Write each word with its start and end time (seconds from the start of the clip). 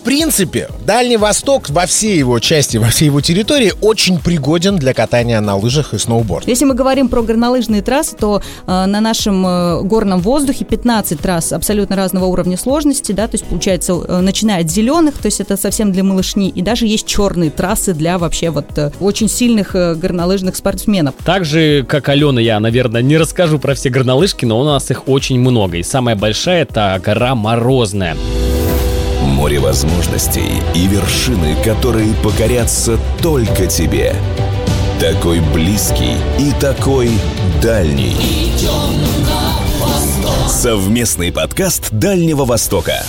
В 0.00 0.02
принципе, 0.02 0.70
Дальний 0.86 1.18
Восток 1.18 1.68
во 1.68 1.84
всей 1.84 2.16
его 2.16 2.38
части, 2.38 2.78
во 2.78 2.86
всей 2.86 3.04
его 3.04 3.20
территории 3.20 3.74
очень 3.82 4.18
пригоден 4.18 4.76
для 4.76 4.94
катания 4.94 5.38
на 5.42 5.56
лыжах 5.56 5.92
и 5.92 5.98
сноуборде. 5.98 6.50
Если 6.50 6.64
мы 6.64 6.72
говорим 6.72 7.10
про 7.10 7.20
горнолыжные 7.20 7.82
трассы, 7.82 8.16
то 8.16 8.40
э, 8.66 8.86
на 8.86 9.02
нашем 9.02 9.46
э, 9.46 9.82
горном 9.82 10.20
воздухе 10.20 10.64
15 10.64 11.20
трасс 11.20 11.52
абсолютно 11.52 11.96
разного 11.96 12.24
уровня 12.24 12.56
сложности, 12.56 13.12
да, 13.12 13.28
то 13.28 13.34
есть 13.34 13.44
получается, 13.44 13.92
э, 13.92 14.20
начиная 14.20 14.62
от 14.62 14.70
зеленых, 14.70 15.18
то 15.18 15.26
есть 15.26 15.38
это 15.38 15.58
совсем 15.58 15.92
для 15.92 16.02
малышни, 16.02 16.48
и 16.48 16.62
даже 16.62 16.86
есть 16.86 17.06
черные 17.06 17.50
трассы 17.50 17.92
для 17.92 18.16
вообще 18.16 18.48
вот 18.48 18.78
э, 18.78 18.92
очень 19.00 19.28
сильных 19.28 19.76
э, 19.76 19.96
горнолыжных 19.96 20.56
спортсменов. 20.56 21.14
Так 21.26 21.44
же, 21.44 21.84
как 21.86 22.08
Алена, 22.08 22.40
я, 22.40 22.58
наверное, 22.58 23.02
не 23.02 23.18
расскажу 23.18 23.58
про 23.58 23.74
все 23.74 23.90
горнолыжки, 23.90 24.46
но 24.46 24.58
у 24.58 24.64
нас 24.64 24.90
их 24.90 25.08
очень 25.08 25.38
много. 25.38 25.76
И 25.76 25.82
самая 25.82 26.16
большая 26.16 26.62
это 26.62 26.98
гора 27.04 27.34
Морозная. 27.34 28.16
Море 29.22 29.60
возможностей 29.60 30.62
и 30.74 30.86
вершины, 30.86 31.56
которые 31.64 32.14
покорятся 32.14 32.98
только 33.22 33.66
тебе. 33.66 34.14
Такой 34.98 35.40
близкий 35.54 36.16
и 36.38 36.52
такой 36.60 37.10
дальний. 37.62 38.16
Совместный 40.48 41.32
подкаст 41.32 41.90
Дальнего 41.90 42.44
Востока. 42.44 43.04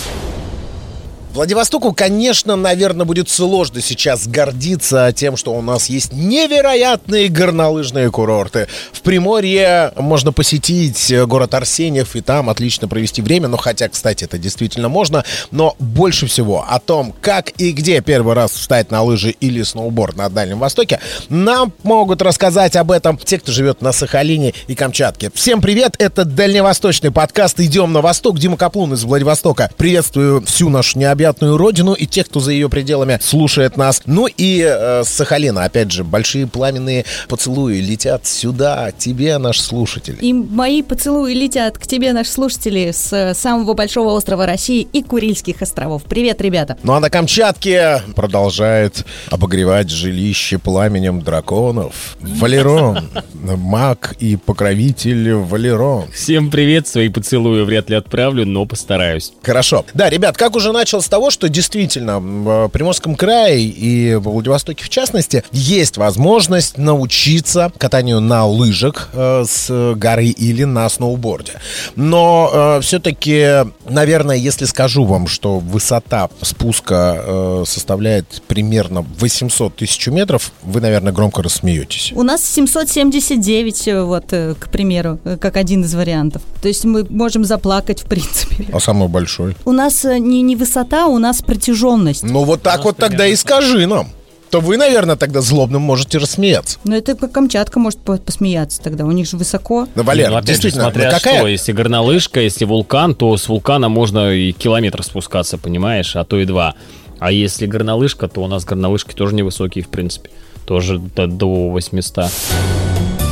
Владивостоку, 1.32 1.94
конечно, 1.94 2.56
наверное, 2.56 3.06
будет 3.06 3.30
сложно 3.30 3.80
сейчас 3.80 4.26
гордиться 4.26 5.14
тем, 5.16 5.38
что 5.38 5.54
у 5.54 5.62
нас 5.62 5.86
есть 5.86 6.12
невероятные 6.12 7.28
горнолыжные 7.30 8.10
курорты. 8.10 8.68
В 8.92 9.00
Приморье 9.00 9.92
можно 9.96 10.32
посетить 10.32 11.10
город 11.26 11.54
Арсеньев 11.54 12.16
и 12.16 12.20
там 12.20 12.50
отлично 12.50 12.86
провести 12.86 13.22
время. 13.22 13.48
Ну, 13.48 13.56
хотя, 13.56 13.88
кстати, 13.88 14.24
это 14.24 14.36
действительно 14.36 14.90
можно. 14.90 15.24
Но 15.50 15.74
больше 15.78 16.26
всего 16.26 16.66
о 16.68 16.78
том, 16.78 17.14
как 17.22 17.48
и 17.58 17.72
где 17.72 18.02
первый 18.02 18.34
раз 18.34 18.50
встать 18.50 18.90
на 18.90 19.02
лыжи 19.02 19.30
или 19.30 19.62
сноуборд 19.62 20.16
на 20.16 20.28
Дальнем 20.28 20.58
Востоке, 20.58 21.00
нам 21.30 21.72
могут 21.82 22.20
рассказать 22.20 22.76
об 22.76 22.90
этом 22.90 23.16
те, 23.16 23.38
кто 23.38 23.52
живет 23.52 23.80
на 23.80 23.92
Сахалине 23.92 24.52
и 24.66 24.74
Камчатке. 24.74 25.30
Всем 25.34 25.62
привет, 25.62 25.94
это 25.98 26.26
дальневосточный 26.26 27.10
подкаст 27.10 27.58
«Идем 27.58 27.94
на 27.94 28.02
восток». 28.02 28.38
Дима 28.38 28.58
Каплун 28.58 28.92
из 28.92 29.02
Владивостока. 29.04 29.70
Приветствую 29.78 30.44
всю 30.44 30.68
нашу 30.68 30.98
необъятную 30.98 31.21
необъятную 31.22 31.56
родину 31.56 31.92
и 31.92 32.04
тех, 32.04 32.26
кто 32.26 32.40
за 32.40 32.50
ее 32.50 32.68
пределами 32.68 33.18
слушает 33.22 33.76
нас. 33.76 34.02
Ну 34.06 34.26
и 34.26 34.60
э, 34.60 35.04
с 35.04 35.08
Сахалина, 35.08 35.64
опять 35.64 35.92
же, 35.92 36.02
большие 36.02 36.48
пламенные 36.48 37.04
поцелуи 37.28 37.80
летят 37.80 38.26
сюда, 38.26 38.90
тебе, 38.90 39.38
наш 39.38 39.60
слушатель. 39.60 40.18
И 40.20 40.32
мои 40.32 40.82
поцелуи 40.82 41.32
летят 41.32 41.78
к 41.78 41.86
тебе, 41.86 42.12
наши 42.12 42.30
слушатели, 42.30 42.90
с 42.90 43.34
самого 43.34 43.74
большого 43.74 44.10
острова 44.14 44.46
России 44.46 44.86
и 44.92 45.02
Курильских 45.02 45.62
островов. 45.62 46.02
Привет, 46.08 46.40
ребята! 46.40 46.76
Ну 46.82 46.92
а 46.92 46.98
на 46.98 47.08
Камчатке 47.08 48.02
продолжает 48.16 49.04
обогревать 49.30 49.90
жилище 49.90 50.58
пламенем 50.58 51.22
драконов. 51.22 52.16
Валерон, 52.20 53.08
маг 53.34 54.16
и 54.18 54.34
покровитель 54.34 55.34
Валерон. 55.34 56.10
Всем 56.12 56.50
привет, 56.50 56.88
свои 56.88 57.08
поцелуи 57.08 57.62
вряд 57.62 57.90
ли 57.90 57.96
отправлю, 57.96 58.44
но 58.44 58.66
постараюсь. 58.66 59.32
Хорошо. 59.42 59.84
Да, 59.94 60.10
ребят, 60.10 60.36
как 60.36 60.56
уже 60.56 60.72
начал 60.72 61.00
с 61.00 61.11
того, 61.12 61.30
что 61.30 61.50
действительно 61.50 62.20
в 62.20 62.68
Приморском 62.68 63.16
крае 63.16 63.64
и 63.66 64.14
в 64.14 64.30
Владивостоке 64.30 64.82
в 64.82 64.88
частности 64.88 65.44
есть 65.52 65.98
возможность 65.98 66.78
научиться 66.78 67.70
катанию 67.76 68.18
на 68.20 68.46
лыжах 68.46 69.10
э, 69.12 69.44
с 69.46 69.94
горы 69.94 70.28
или 70.28 70.64
на 70.64 70.88
сноуборде. 70.88 71.52
Но 71.96 72.50
э, 72.50 72.80
все-таки, 72.80 73.46
наверное, 73.86 74.36
если 74.36 74.64
скажу 74.64 75.04
вам, 75.04 75.26
что 75.26 75.58
высота 75.58 76.30
спуска 76.40 77.22
э, 77.22 77.64
составляет 77.66 78.42
примерно 78.48 79.04
800 79.18 79.76
тысяч 79.76 80.06
метров, 80.06 80.50
вы, 80.62 80.80
наверное, 80.80 81.12
громко 81.12 81.42
рассмеетесь. 81.42 82.14
У 82.14 82.22
нас 82.22 82.42
779, 82.42 83.88
э, 83.88 84.02
вот, 84.02 84.24
к 84.28 84.70
примеру, 84.72 85.18
как 85.38 85.58
один 85.58 85.84
из 85.84 85.94
вариантов. 85.94 86.40
То 86.62 86.68
есть 86.68 86.86
мы 86.86 87.04
можем 87.10 87.44
заплакать, 87.44 88.02
в 88.02 88.06
принципе. 88.06 88.66
А 88.72 88.80
самый 88.80 89.08
большой? 89.08 89.54
У 89.66 89.72
нас 89.72 90.04
не, 90.04 90.40
не 90.40 90.56
высота, 90.56 91.01
у 91.06 91.18
нас 91.18 91.42
протяженность. 91.42 92.22
Ну 92.22 92.44
вот 92.44 92.62
так 92.62 92.84
вот 92.84 92.96
тогда 92.96 93.26
и 93.26 93.36
скажи 93.36 93.86
нам 93.86 94.08
то 94.52 94.60
вы, 94.60 94.76
наверное, 94.76 95.16
тогда 95.16 95.40
злобным 95.40 95.80
можете 95.80 96.18
рассмеяться. 96.18 96.78
Ну, 96.84 96.94
это 96.94 97.14
как 97.14 97.32
Камчатка 97.32 97.78
может 97.78 97.98
посмеяться 98.00 98.82
тогда, 98.82 99.06
у 99.06 99.10
них 99.10 99.26
же 99.26 99.38
высоко. 99.38 99.88
Ну, 99.94 100.02
Валер, 100.02 100.30
ну, 100.30 100.42
действительно, 100.42 100.84
же, 100.84 100.90
смотря 100.90 101.10
какая... 101.10 101.38
что, 101.38 101.46
если 101.46 101.72
горнолыжка, 101.72 102.38
если 102.38 102.66
вулкан, 102.66 103.14
то 103.14 103.34
с 103.34 103.48
вулкана 103.48 103.88
можно 103.88 104.30
и 104.30 104.52
километр 104.52 105.02
спускаться, 105.02 105.56
понимаешь, 105.56 106.16
а 106.16 106.24
то 106.24 106.38
и 106.38 106.44
два. 106.44 106.74
А 107.18 107.32
если 107.32 107.64
горнолыжка, 107.64 108.28
то 108.28 108.42
у 108.42 108.46
нас 108.46 108.66
горнолыжки 108.66 109.14
тоже 109.14 109.34
невысокие, 109.34 109.84
в 109.84 109.88
принципе, 109.88 110.28
тоже 110.66 110.98
до, 110.98 111.26
до 111.26 111.70
800. 111.70 112.26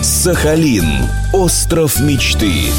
Сахалин. 0.03 0.87
Остров 1.35 2.01
мечты. 2.01 2.73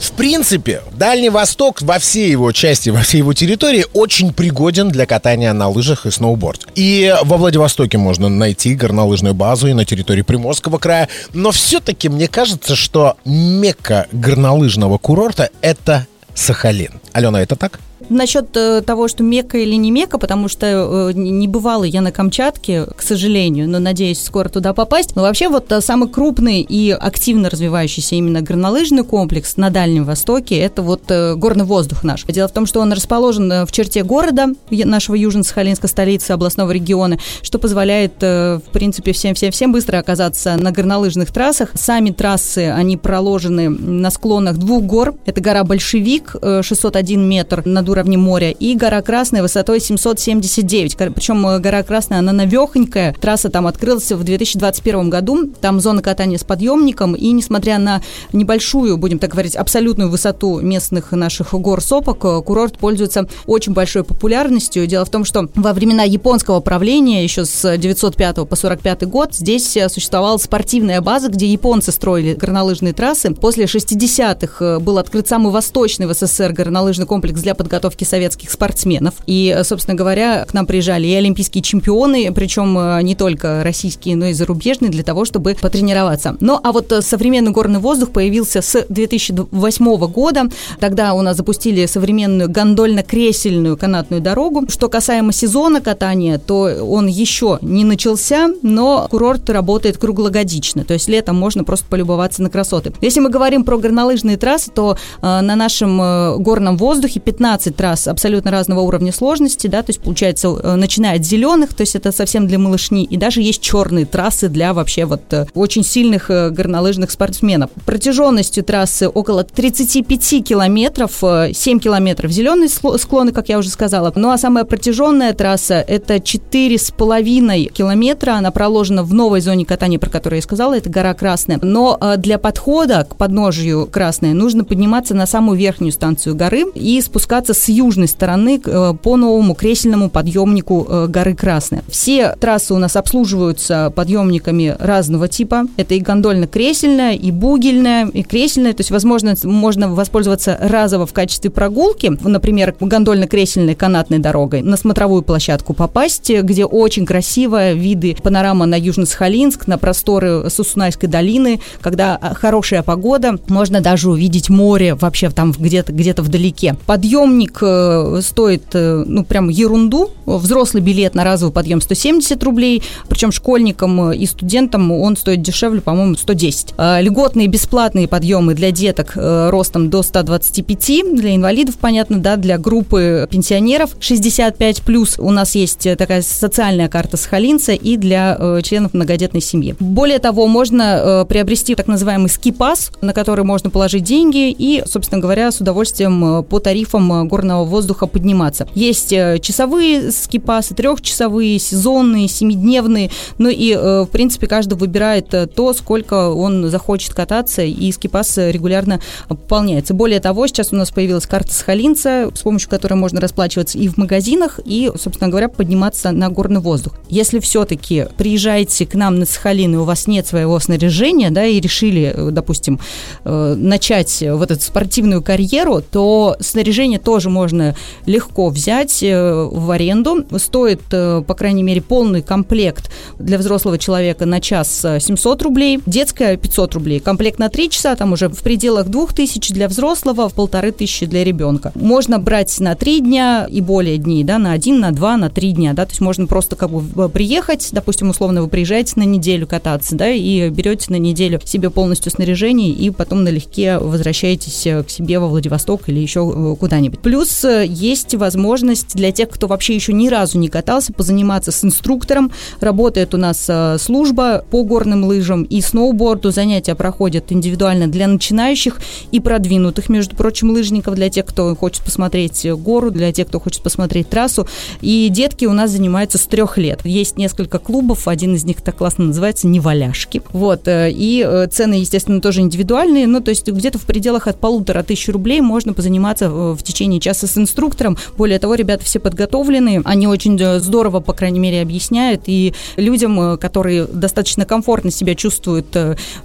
В 0.00 0.12
принципе, 0.12 0.82
Дальний 0.92 1.28
Восток 1.28 1.82
во 1.82 1.98
всей 1.98 2.30
его 2.30 2.52
части, 2.52 2.88
во 2.88 3.02
всей 3.02 3.18
его 3.18 3.34
территории 3.34 3.84
очень 3.92 4.32
пригоден 4.32 4.88
для 4.88 5.04
катания 5.04 5.52
на 5.52 5.68
лыжах 5.68 6.06
и 6.06 6.10
сноуборде. 6.10 6.64
И 6.74 7.14
во 7.22 7.36
Владивостоке 7.36 7.98
можно 7.98 8.30
найти 8.30 8.74
горнолыжную 8.74 9.34
базу 9.34 9.68
и 9.68 9.74
на 9.74 9.84
территории 9.84 10.22
Приморского 10.22 10.78
края. 10.78 11.08
Но 11.34 11.50
все-таки 11.50 12.08
мне 12.08 12.28
кажется, 12.28 12.76
что 12.76 13.16
мекка 13.26 14.06
горнолыжного 14.10 14.96
курорта— 14.96 15.50
это 15.60 16.06
Сахалин. 16.34 16.92
Алена, 17.12 17.42
это 17.42 17.56
так? 17.56 17.78
Насчет 18.10 18.56
э, 18.56 18.82
того, 18.82 19.06
что 19.06 19.22
мека 19.22 19.56
или 19.56 19.76
не 19.76 19.92
мека, 19.92 20.18
потому 20.18 20.48
что 20.48 20.66
э, 20.66 21.12
не 21.14 21.46
бывала 21.46 21.84
я 21.84 22.00
на 22.00 22.10
Камчатке, 22.10 22.86
к 22.96 23.02
сожалению, 23.02 23.68
но 23.68 23.78
надеюсь 23.78 24.20
скоро 24.20 24.48
туда 24.48 24.74
попасть. 24.74 25.14
Но 25.14 25.22
вообще 25.22 25.48
вот 25.48 25.70
э, 25.70 25.80
самый 25.80 26.08
крупный 26.08 26.60
и 26.60 26.90
активно 26.90 27.48
развивающийся 27.48 28.16
именно 28.16 28.42
горнолыжный 28.42 29.04
комплекс 29.04 29.56
на 29.56 29.70
Дальнем 29.70 30.04
Востоке, 30.04 30.58
это 30.58 30.82
вот 30.82 31.02
горный 31.36 31.64
воздух 31.64 32.02
наш. 32.02 32.24
Дело 32.24 32.48
в 32.48 32.52
том, 32.52 32.66
что 32.66 32.80
он 32.80 32.92
расположен 32.92 33.64
в 33.64 33.70
черте 33.70 34.02
города, 34.02 34.46
нашего 34.70 35.14
Южно-Сахалинской 35.14 35.88
столицы 35.88 36.32
областного 36.32 36.72
региона, 36.72 37.16
что 37.42 37.60
позволяет, 37.60 38.20
в 38.20 38.62
принципе, 38.72 39.12
всем-всем-всем 39.12 39.70
быстро 39.70 39.98
оказаться 39.98 40.56
на 40.56 40.72
горнолыжных 40.72 41.30
трассах. 41.30 41.70
Сами 41.74 42.10
трассы, 42.10 42.70
они 42.70 42.96
проложены 42.96 43.68
на 43.68 44.10
склонах 44.10 44.56
двух 44.56 44.82
гор. 44.82 45.14
Это 45.26 45.40
гора 45.40 45.62
Большевик, 45.62 46.34
601 46.62 47.28
метр 47.28 47.62
над 47.64 47.88
уровнем 47.88 47.99
моря, 48.06 48.50
и 48.50 48.74
гора 48.74 49.02
Красная 49.02 49.42
высотой 49.42 49.80
779. 49.80 50.96
Причем 50.96 51.46
э, 51.46 51.58
гора 51.58 51.82
Красная, 51.82 52.20
она 52.20 52.32
навехонькая. 52.32 53.14
Трасса 53.20 53.50
там 53.50 53.66
открылась 53.66 54.10
в 54.10 54.22
2021 54.22 55.10
году. 55.10 55.46
Там 55.60 55.80
зона 55.80 56.02
катания 56.02 56.38
с 56.38 56.44
подъемником. 56.44 57.14
И 57.14 57.30
несмотря 57.32 57.78
на 57.78 58.02
небольшую, 58.32 58.96
будем 58.96 59.18
так 59.18 59.30
говорить, 59.30 59.56
абсолютную 59.56 60.10
высоту 60.10 60.60
местных 60.60 61.12
наших 61.12 61.52
гор 61.52 61.82
сопок, 61.82 62.24
э, 62.24 62.42
курорт 62.42 62.78
пользуется 62.78 63.28
очень 63.46 63.72
большой 63.72 64.04
популярностью. 64.04 64.86
Дело 64.86 65.04
в 65.04 65.10
том, 65.10 65.24
что 65.24 65.48
во 65.54 65.72
времена 65.72 66.04
японского 66.04 66.60
правления, 66.60 67.24
еще 67.24 67.44
с 67.44 67.76
905 67.76 68.48
по 68.48 68.56
45 68.56 69.08
год, 69.08 69.34
здесь 69.34 69.76
э, 69.76 69.88
существовала 69.88 70.38
спортивная 70.38 71.00
база, 71.00 71.28
где 71.28 71.46
японцы 71.46 71.92
строили 71.92 72.34
горнолыжные 72.34 72.92
трассы. 72.92 73.34
После 73.34 73.64
60-х 73.64 74.78
был 74.80 74.98
открыт 74.98 75.28
самый 75.28 75.52
восточный 75.52 76.06
в 76.06 76.14
СССР 76.14 76.52
горнолыжный 76.52 77.06
комплекс 77.06 77.40
для 77.40 77.54
подготовки 77.54 77.79
подготовки 77.80 78.04
советских 78.04 78.50
спортсменов. 78.50 79.14
И, 79.26 79.58
собственно 79.64 79.96
говоря, 79.96 80.44
к 80.44 80.52
нам 80.52 80.66
приезжали 80.66 81.06
и 81.06 81.14
олимпийские 81.14 81.62
чемпионы, 81.62 82.30
причем 82.32 82.76
э, 82.78 83.02
не 83.02 83.14
только 83.14 83.62
российские, 83.64 84.16
но 84.16 84.26
и 84.26 84.32
зарубежные, 84.34 84.90
для 84.90 85.02
того, 85.02 85.24
чтобы 85.24 85.56
потренироваться. 85.60 86.36
Ну, 86.40 86.60
а 86.62 86.72
вот 86.72 86.92
э, 86.92 87.00
современный 87.00 87.52
горный 87.52 87.80
воздух 87.80 88.10
появился 88.10 88.60
с 88.60 88.84
2008 88.88 89.96
года. 90.06 90.42
Тогда 90.78 91.14
у 91.14 91.22
нас 91.22 91.36
запустили 91.36 91.86
современную 91.86 92.50
гондольно-кресельную 92.50 93.78
канатную 93.78 94.20
дорогу. 94.20 94.66
Что 94.68 94.88
касаемо 94.88 95.32
сезона 95.32 95.80
катания, 95.80 96.38
то 96.38 96.84
он 96.84 97.06
еще 97.06 97.58
не 97.62 97.84
начался, 97.84 98.48
но 98.62 99.08
курорт 99.10 99.48
работает 99.48 99.96
круглогодично. 99.96 100.84
То 100.84 100.94
есть 100.94 101.08
летом 101.08 101.36
можно 101.36 101.64
просто 101.64 101.86
полюбоваться 101.88 102.42
на 102.42 102.50
красоты. 102.50 102.92
Если 103.00 103.20
мы 103.20 103.30
говорим 103.30 103.64
про 103.64 103.78
горнолыжные 103.78 104.36
трассы, 104.36 104.70
то 104.70 104.96
э, 105.22 105.40
на 105.40 105.56
нашем 105.56 106.00
э, 106.00 106.36
горном 106.36 106.76
воздухе 106.76 107.20
15 107.20 107.69
15 107.70 107.76
трасс 107.76 108.08
абсолютно 108.08 108.50
разного 108.50 108.80
уровня 108.80 109.12
сложности, 109.12 109.66
да, 109.66 109.82
то 109.82 109.90
есть 109.90 110.00
получается, 110.00 110.48
э, 110.48 110.74
начиная 110.76 111.16
от 111.16 111.24
зеленых, 111.24 111.74
то 111.74 111.82
есть 111.82 111.96
это 111.96 112.12
совсем 112.12 112.46
для 112.46 112.58
малышни, 112.58 113.04
и 113.04 113.16
даже 113.16 113.40
есть 113.40 113.62
черные 113.62 114.06
трассы 114.06 114.48
для 114.48 114.72
вообще 114.74 115.04
вот 115.04 115.32
э, 115.32 115.46
очень 115.54 115.84
сильных 115.84 116.30
э, 116.30 116.50
горнолыжных 116.50 117.10
спортсменов. 117.10 117.70
Протяженностью 117.86 118.64
трассы 118.64 119.08
около 119.08 119.44
35 119.44 120.44
километров, 120.44 121.22
7 121.52 121.78
километров 121.78 122.30
зеленые 122.30 122.68
склоны, 122.68 123.32
как 123.32 123.48
я 123.48 123.58
уже 123.58 123.68
сказала. 123.68 124.12
Ну 124.14 124.30
а 124.30 124.38
самая 124.38 124.64
протяженная 124.64 125.32
трасса 125.32 125.84
это 125.86 126.16
4,5 126.16 127.72
километра, 127.72 128.32
она 128.32 128.50
проложена 128.50 129.02
в 129.02 129.14
новой 129.14 129.40
зоне 129.40 129.64
катания, 129.64 129.98
про 129.98 130.10
которую 130.10 130.38
я 130.38 130.42
сказала, 130.42 130.76
это 130.76 130.90
гора 130.90 131.14
Красная. 131.14 131.58
Но 131.62 131.98
для 132.18 132.38
подхода 132.38 133.06
к 133.08 133.16
подножию 133.16 133.86
Красной 133.86 134.32
нужно 134.32 134.64
подниматься 134.64 135.14
на 135.14 135.26
самую 135.26 135.58
верхнюю 135.58 135.92
станцию 135.92 136.34
горы 136.34 136.64
и 136.74 137.00
спускаться 137.00 137.54
с 137.60 137.68
южной 137.68 138.08
стороны 138.08 138.60
э, 138.64 138.94
по 139.02 139.16
новому 139.16 139.54
кресельному 139.54 140.08
подъемнику 140.08 140.86
э, 140.88 141.06
горы 141.08 141.34
Красная. 141.34 141.84
Все 141.88 142.34
трассы 142.40 142.72
у 142.74 142.78
нас 142.78 142.96
обслуживаются 142.96 143.92
подъемниками 143.94 144.74
разного 144.78 145.28
типа. 145.28 145.66
Это 145.76 145.94
и 145.94 146.00
гондольно-кресельная, 146.00 147.14
и 147.14 147.30
бугельная, 147.30 148.08
и 148.08 148.22
кресельная. 148.22 148.72
То 148.72 148.80
есть, 148.80 148.90
возможно, 148.90 149.34
можно 149.44 149.92
воспользоваться 149.92 150.58
разово 150.60 151.06
в 151.06 151.12
качестве 151.12 151.50
прогулки, 151.50 152.10
например, 152.22 152.74
гондольно-кресельной 152.80 153.74
канатной 153.74 154.18
дорогой, 154.18 154.62
на 154.62 154.76
смотровую 154.76 155.22
площадку 155.22 155.74
попасть, 155.74 156.30
где 156.30 156.64
очень 156.64 157.04
красивые 157.04 157.74
виды, 157.74 158.16
панорама 158.22 158.66
на 158.66 158.78
Южно-Сахалинск, 158.78 159.66
на 159.66 159.76
просторы 159.78 160.48
Сусунайской 160.48 161.08
долины, 161.08 161.60
когда 161.80 162.16
а, 162.16 162.34
хорошая 162.34 162.82
погода, 162.82 163.38
можно 163.48 163.80
даже 163.80 164.10
увидеть 164.10 164.48
море 164.48 164.94
вообще 164.94 165.30
там 165.30 165.52
где-то 165.52 165.92
где 165.92 166.14
вдалеке. 166.14 166.76
Подъемник 166.86 167.49
э, 167.60 168.20
стоит, 168.22 168.64
э, 168.74 169.04
ну, 169.06 169.24
прям 169.24 169.48
ерунду. 169.48 170.10
Взрослый 170.26 170.82
билет 170.82 171.14
на 171.14 171.24
разовый 171.24 171.52
подъем 171.52 171.80
170 171.80 172.42
рублей, 172.42 172.82
причем 173.08 173.32
школьникам 173.32 174.12
и 174.12 174.26
студентам 174.26 174.92
он 174.92 175.16
стоит 175.16 175.42
дешевле, 175.42 175.80
по-моему, 175.80 176.14
110. 176.14 176.74
А, 176.76 177.00
льготные 177.00 177.48
бесплатные 177.48 178.08
подъемы 178.08 178.54
для 178.54 178.70
деток 178.70 179.12
э, 179.16 179.50
ростом 179.50 179.90
до 179.90 180.02
125, 180.02 181.16
для 181.16 181.34
инвалидов, 181.34 181.76
понятно, 181.80 182.18
да, 182.18 182.36
для 182.36 182.58
группы 182.58 183.26
пенсионеров 183.30 183.96
65 184.00 184.82
плюс 184.82 185.18
у 185.18 185.30
нас 185.30 185.54
есть 185.54 185.86
такая 185.96 186.22
социальная 186.22 186.88
карта 186.88 187.16
Сахалинца 187.16 187.72
и 187.72 187.96
для 187.96 188.36
э, 188.38 188.60
членов 188.62 188.94
многодетной 188.94 189.40
семьи. 189.40 189.74
Более 189.78 190.18
того, 190.18 190.46
можно 190.46 190.82
э, 190.82 191.24
приобрести 191.28 191.74
так 191.74 191.86
называемый 191.86 192.28
ски-пас, 192.28 192.92
на 193.00 193.12
который 193.12 193.44
можно 193.44 193.70
положить 193.70 194.04
деньги 194.04 194.50
и, 194.50 194.82
собственно 194.86 195.20
говоря, 195.20 195.50
с 195.50 195.60
удовольствием 195.60 196.40
э, 196.40 196.42
по 196.42 196.58
тарифам 196.60 197.12
э, 197.12 197.24
горного 197.40 197.64
воздуха 197.64 198.06
подниматься. 198.06 198.68
Есть 198.74 199.14
э, 199.14 199.38
часовые 199.40 200.12
ски-пасы, 200.12 200.74
трехчасовые, 200.74 201.58
сезонные, 201.58 202.28
семидневные, 202.28 203.10
ну 203.38 203.48
и, 203.48 203.72
э, 203.72 204.02
в 204.02 204.08
принципе, 204.08 204.46
каждый 204.46 204.74
выбирает 204.74 205.32
э, 205.32 205.46
то, 205.46 205.72
сколько 205.72 206.28
он 206.28 206.68
захочет 206.68 207.14
кататься, 207.14 207.62
и 207.62 207.90
ски-пас 207.92 208.36
регулярно 208.36 209.00
пополняется. 209.28 209.94
Более 209.94 210.20
того, 210.20 210.46
сейчас 210.46 210.72
у 210.72 210.76
нас 210.76 210.90
появилась 210.90 211.26
карта 211.26 211.50
Сахалинца, 211.50 212.30
с 212.34 212.42
помощью 212.42 212.68
которой 212.68 212.94
можно 212.94 213.22
расплачиваться 213.22 213.78
и 213.78 213.88
в 213.88 213.96
магазинах, 213.96 214.60
и, 214.62 214.92
собственно 215.00 215.30
говоря, 215.30 215.48
подниматься 215.48 216.10
на 216.12 216.28
горный 216.28 216.60
воздух. 216.60 216.98
Если 217.08 217.38
все-таки 217.38 218.06
приезжаете 218.18 218.84
к 218.84 218.94
нам 218.94 219.18
на 219.18 219.24
Сахалин, 219.24 219.74
и 219.74 219.78
у 219.78 219.84
вас 219.84 220.06
нет 220.06 220.26
своего 220.26 220.58
снаряжения, 220.60 221.30
да, 221.30 221.46
и 221.46 221.58
решили, 221.58 222.14
допустим, 222.30 222.80
начать 223.24 224.22
вот 224.26 224.50
эту 224.50 224.60
спортивную 224.60 225.22
карьеру, 225.22 225.80
то 225.80 226.36
снаряжение 226.40 226.98
тоже 226.98 227.29
можно 227.30 227.74
легко 228.06 228.48
взять 228.48 229.02
э, 229.02 229.48
в 229.50 229.70
аренду. 229.70 230.24
Стоит, 230.38 230.82
по 230.90 231.34
крайней 231.34 231.62
мере, 231.62 231.80
полный 231.80 232.22
комплект 232.22 232.90
для 233.18 233.38
взрослого 233.38 233.78
человека 233.78 234.26
на 234.26 234.40
час 234.40 234.84
700 234.98 235.42
рублей, 235.42 235.80
детская 235.86 236.36
500 236.36 236.74
рублей. 236.74 237.00
Комплект 237.00 237.38
на 237.38 237.48
3 237.48 237.70
часа, 237.70 237.96
там 237.96 238.12
уже 238.12 238.28
в 238.28 238.42
пределах 238.42 238.88
2000 238.88 239.52
для 239.52 239.68
взрослого, 239.68 240.28
в 240.28 240.34
полторы 240.34 240.72
тысячи 240.72 241.06
для 241.06 241.24
ребенка. 241.24 241.72
Можно 241.74 242.18
брать 242.18 242.58
на 242.60 242.74
3 242.74 243.00
дня 243.00 243.46
и 243.50 243.60
более 243.60 243.98
дней, 243.98 244.24
да, 244.24 244.38
на 244.38 244.52
1, 244.52 244.80
на 244.80 244.92
2, 244.92 245.16
на 245.16 245.30
3 245.30 245.52
дня, 245.52 245.72
да, 245.72 245.84
то 245.84 245.90
есть 245.90 246.00
можно 246.00 246.26
просто 246.26 246.56
как 246.56 246.70
бы 246.70 247.08
приехать, 247.08 247.68
допустим, 247.72 248.10
условно 248.10 248.42
вы 248.42 248.48
приезжаете 248.48 248.94
на 248.96 249.02
неделю 249.02 249.46
кататься, 249.46 249.94
да, 249.96 250.08
и 250.10 250.48
берете 250.48 250.86
на 250.90 250.96
неделю 250.96 251.40
себе 251.44 251.70
полностью 251.70 252.10
снаряжение 252.10 252.70
и 252.70 252.90
потом 252.90 253.24
налегке 253.24 253.78
возвращаетесь 253.78 254.66
э, 254.66 254.82
к 254.82 254.90
себе 254.90 255.18
во 255.18 255.28
Владивосток 255.28 255.88
или 255.88 255.98
еще 255.98 256.20
э, 256.20 256.56
куда-нибудь. 256.58 257.00
Плюс 257.00 257.19
э, 257.44 257.64
есть 257.66 258.14
возможность 258.14 258.94
для 258.94 259.12
тех, 259.12 259.28
кто 259.28 259.46
вообще 259.46 259.74
еще 259.74 259.92
ни 259.92 260.08
разу 260.08 260.38
не 260.38 260.48
катался, 260.48 260.92
позаниматься 260.92 261.52
с 261.52 261.64
инструктором. 261.64 262.32
Работает 262.60 263.14
у 263.14 263.16
нас 263.16 263.48
служба 263.78 264.44
по 264.50 264.62
горным 264.62 265.04
лыжам 265.04 265.44
и 265.44 265.60
сноуборду. 265.60 266.30
Занятия 266.30 266.74
проходят 266.74 267.32
индивидуально 267.32 267.88
для 267.88 268.06
начинающих 268.06 268.80
и 269.12 269.20
продвинутых, 269.20 269.88
между 269.88 270.16
прочим, 270.16 270.50
лыжников, 270.50 270.94
для 270.94 271.10
тех, 271.10 271.26
кто 271.26 271.54
хочет 271.54 271.84
посмотреть 271.84 272.46
гору, 272.52 272.90
для 272.90 273.12
тех, 273.12 273.28
кто 273.28 273.40
хочет 273.40 273.62
посмотреть 273.62 274.08
трассу. 274.08 274.46
И 274.80 275.08
детки 275.10 275.44
у 275.44 275.52
нас 275.52 275.70
занимаются 275.70 276.18
с 276.18 276.26
трех 276.26 276.58
лет. 276.58 276.80
Есть 276.84 277.16
несколько 277.18 277.58
клубов, 277.58 278.08
один 278.08 278.34
из 278.34 278.44
них 278.44 278.60
так 278.60 278.76
классно 278.76 279.06
называется 279.06 279.46
«Неваляшки». 279.46 280.22
Вот, 280.32 280.68
э, 280.68 280.90
и 280.90 281.24
э, 281.26 281.46
цены, 281.48 281.74
естественно, 281.74 282.20
тоже 282.20 282.40
индивидуальные, 282.40 283.06
ну, 283.06 283.20
то 283.20 283.30
есть 283.30 283.48
где-то 283.48 283.78
в 283.78 283.84
пределах 283.84 284.26
от 284.26 284.38
полутора 284.38 284.82
тысяч 284.82 285.08
рублей 285.08 285.40
можно 285.40 285.72
позаниматься 285.72 286.26
э, 286.26 286.28
в 286.28 286.62
течение 286.62 287.00
часа 287.00 287.09
с 287.14 287.36
инструктором. 287.36 287.96
Более 288.16 288.38
того, 288.38 288.54
ребята 288.54 288.84
все 288.84 288.98
подготовленные, 288.98 289.82
они 289.84 290.06
очень 290.06 290.38
здорово, 290.60 291.00
по 291.00 291.12
крайней 291.12 291.40
мере, 291.40 291.62
объясняют, 291.62 292.22
и 292.26 292.54
людям, 292.76 293.38
которые 293.38 293.86
достаточно 293.86 294.44
комфортно 294.44 294.90
себя 294.90 295.14
чувствуют, 295.14 295.76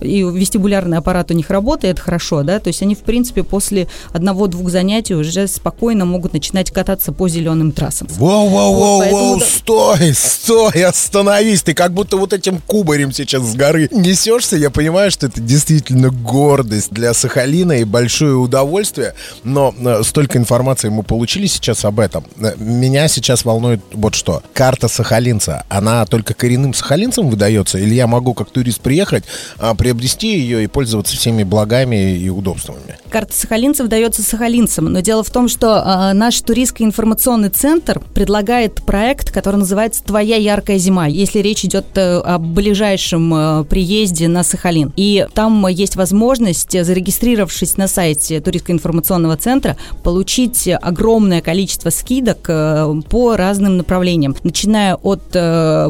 и 0.02 0.22
вестибулярный 0.22 0.98
аппарат 0.98 1.32
у 1.32 1.34
них 1.34 1.50
работает 1.50 2.00
хорошо, 2.00 2.44
да, 2.44 2.60
то 2.60 2.68
есть 2.68 2.82
они, 2.82 2.96
в 2.96 3.00
принципе, 3.00 3.44
после 3.44 3.88
одного-двух 4.12 4.70
занятий 4.70 5.16
уже 5.16 5.48
спокойно 5.48 6.06
могут 6.06 6.34
начинать 6.34 6.72
кататься 6.72 7.12
по 7.12 7.28
зеленым 7.28 7.72
трассам. 7.72 8.08
Воу-воу-воу-воу, 8.18 9.42
стой, 9.42 10.14
стой, 10.14 10.84
остановись, 10.84 11.64
ты 11.64 11.74
как 11.74 11.94
будто 11.94 12.18
вот 12.18 12.34
этим 12.34 12.62
кубарем 12.66 13.12
сейчас 13.12 13.44
с 13.44 13.56
горы 13.56 13.90
несешься, 13.92 14.58
я 14.58 14.70
понимаю, 14.70 15.12
что 15.12 15.28
это 15.28 15.42
действительно 15.42 16.10
гордость 16.10 16.92
для 16.92 17.14
Сахалина 17.14 17.74
и 17.74 17.84
большое 17.84 18.36
удовольствие, 18.36 19.14
но 19.44 19.74
э, 19.78 20.04
столько 20.04 20.38
информации 20.38 20.65
мы 20.90 21.04
получили 21.04 21.48
сейчас 21.48 21.86
об 21.86 22.00
этом. 22.00 22.24
Э, 22.40 22.54
меня 22.58 23.08
сейчас 23.08 23.46
волнует 23.46 23.82
вот 23.94 24.16
что. 24.16 24.42
Карта 24.54 24.88
сахалинца, 24.88 25.66
она 25.70 26.06
только 26.06 26.34
коренным 26.34 26.74
сахалинцам 26.74 27.30
выдается, 27.30 27.78
или 27.78 27.94
я 27.94 28.08
могу 28.08 28.34
как 28.34 28.50
турист 28.50 28.82
приехать, 28.82 29.24
а, 29.58 29.76
приобрести 29.76 30.40
ее 30.40 30.64
и 30.64 30.68
пользоваться 30.68 31.16
всеми 31.16 31.44
благами 31.44 32.18
и 32.18 32.30
удобствами? 32.30 32.98
Карта 33.10 33.34
сахалинцев 33.34 33.88
дается 33.88 34.22
сахалинцам, 34.24 34.86
но 34.86 35.00
дело 35.02 35.24
в 35.24 35.30
том, 35.30 35.48
что 35.48 35.78
э, 35.78 36.14
наш 36.14 36.40
туристско-информационный 36.42 37.50
центр 37.50 38.02
предлагает 38.14 38.86
проект, 38.86 39.32
который 39.32 39.58
называется 39.58 40.04
«Твоя 40.04 40.38
яркая 40.38 40.78
зима», 40.78 41.08
если 41.08 41.40
речь 41.40 41.66
идет 41.66 41.86
э, 41.96 42.20
о 42.20 42.38
ближайшем 42.40 43.34
э, 43.34 43.64
приезде 43.66 44.28
на 44.28 44.44
Сахалин. 44.44 44.94
И 44.96 45.28
там 45.34 45.68
есть 45.68 45.96
возможность, 45.96 46.72
зарегистрировавшись 46.72 47.78
на 47.78 47.88
сайте 47.88 48.40
туристско-информационного 48.42 49.38
центра, 49.38 49.78
получить 50.04 50.55
огромное 50.82 51.42
количество 51.42 51.90
скидок 51.90 52.46
э, 52.48 53.02
по 53.10 53.36
разным 53.36 53.78
направлениям, 53.78 54.36
начиная 54.44 54.96
от 54.96 55.24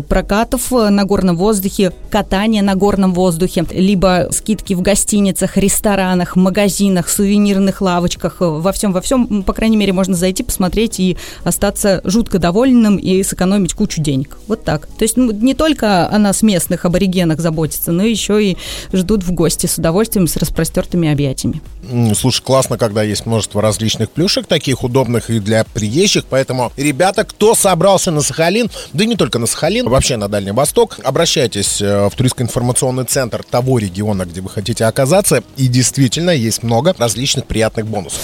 прокатов 0.07 0.71
на 0.71 1.03
горном 1.05 1.37
воздухе, 1.37 1.91
катания 2.09 2.61
на 2.61 2.75
горном 2.75 3.13
воздухе, 3.13 3.65
либо 3.71 4.27
скидки 4.31 4.73
в 4.73 4.81
гостиницах, 4.81 5.57
ресторанах, 5.57 6.35
магазинах, 6.35 7.09
сувенирных 7.09 7.81
лавочках, 7.81 8.37
во 8.39 8.71
всем, 8.71 8.91
во 8.91 9.01
всем, 9.01 9.43
по 9.43 9.53
крайней 9.53 9.77
мере, 9.77 9.93
можно 9.93 10.15
зайти, 10.15 10.43
посмотреть 10.43 10.99
и 10.99 11.17
остаться 11.43 12.01
жутко 12.03 12.39
довольным 12.39 12.97
и 12.97 13.23
сэкономить 13.23 13.73
кучу 13.73 14.01
денег. 14.01 14.37
Вот 14.47 14.63
так. 14.63 14.87
То 14.87 15.03
есть 15.03 15.17
ну, 15.17 15.31
не 15.31 15.53
только 15.53 16.09
о 16.09 16.17
нас 16.17 16.41
местных 16.41 16.85
аборигенах 16.85 17.39
заботятся, 17.39 17.91
но 17.91 18.03
еще 18.03 18.43
и 18.43 18.57
ждут 18.93 19.23
в 19.23 19.31
гости 19.31 19.67
с 19.67 19.77
удовольствием, 19.77 20.27
с 20.27 20.35
распростертыми 20.37 21.11
объятиями. 21.11 21.61
Слушай, 22.15 22.43
классно, 22.43 22.77
когда 22.77 23.03
есть 23.03 23.25
множество 23.25 23.61
различных 23.61 24.09
плюшек, 24.09 24.47
таких 24.55 24.85
удобных 24.85 25.29
и 25.29 25.39
для 25.39 25.65
приезжих, 25.65 26.23
поэтому, 26.29 26.71
ребята, 26.77 27.25
кто 27.25 27.55
собрался 27.55 28.09
на 28.11 28.21
Сахалин, 28.21 28.71
да 28.93 29.03
не 29.03 29.17
только 29.17 29.37
на 29.37 29.47
Сахалин, 29.47 29.89
вообще 29.89 30.15
на 30.15 30.29
Дальний 30.29 30.53
Восток, 30.53 30.97
обращайтесь 31.03 31.81
э, 31.81 32.07
в 32.07 32.15
туристско-информационный 32.15 33.03
центр 33.03 33.43
того 33.43 33.79
региона, 33.79 34.23
где 34.25 34.39
вы 34.39 34.49
хотите 34.49 34.85
оказаться, 34.85 35.43
и 35.57 35.67
действительно 35.67 36.29
есть 36.29 36.63
много 36.63 36.95
различных 36.97 37.47
приятных 37.47 37.85
бонусов. 37.87 38.21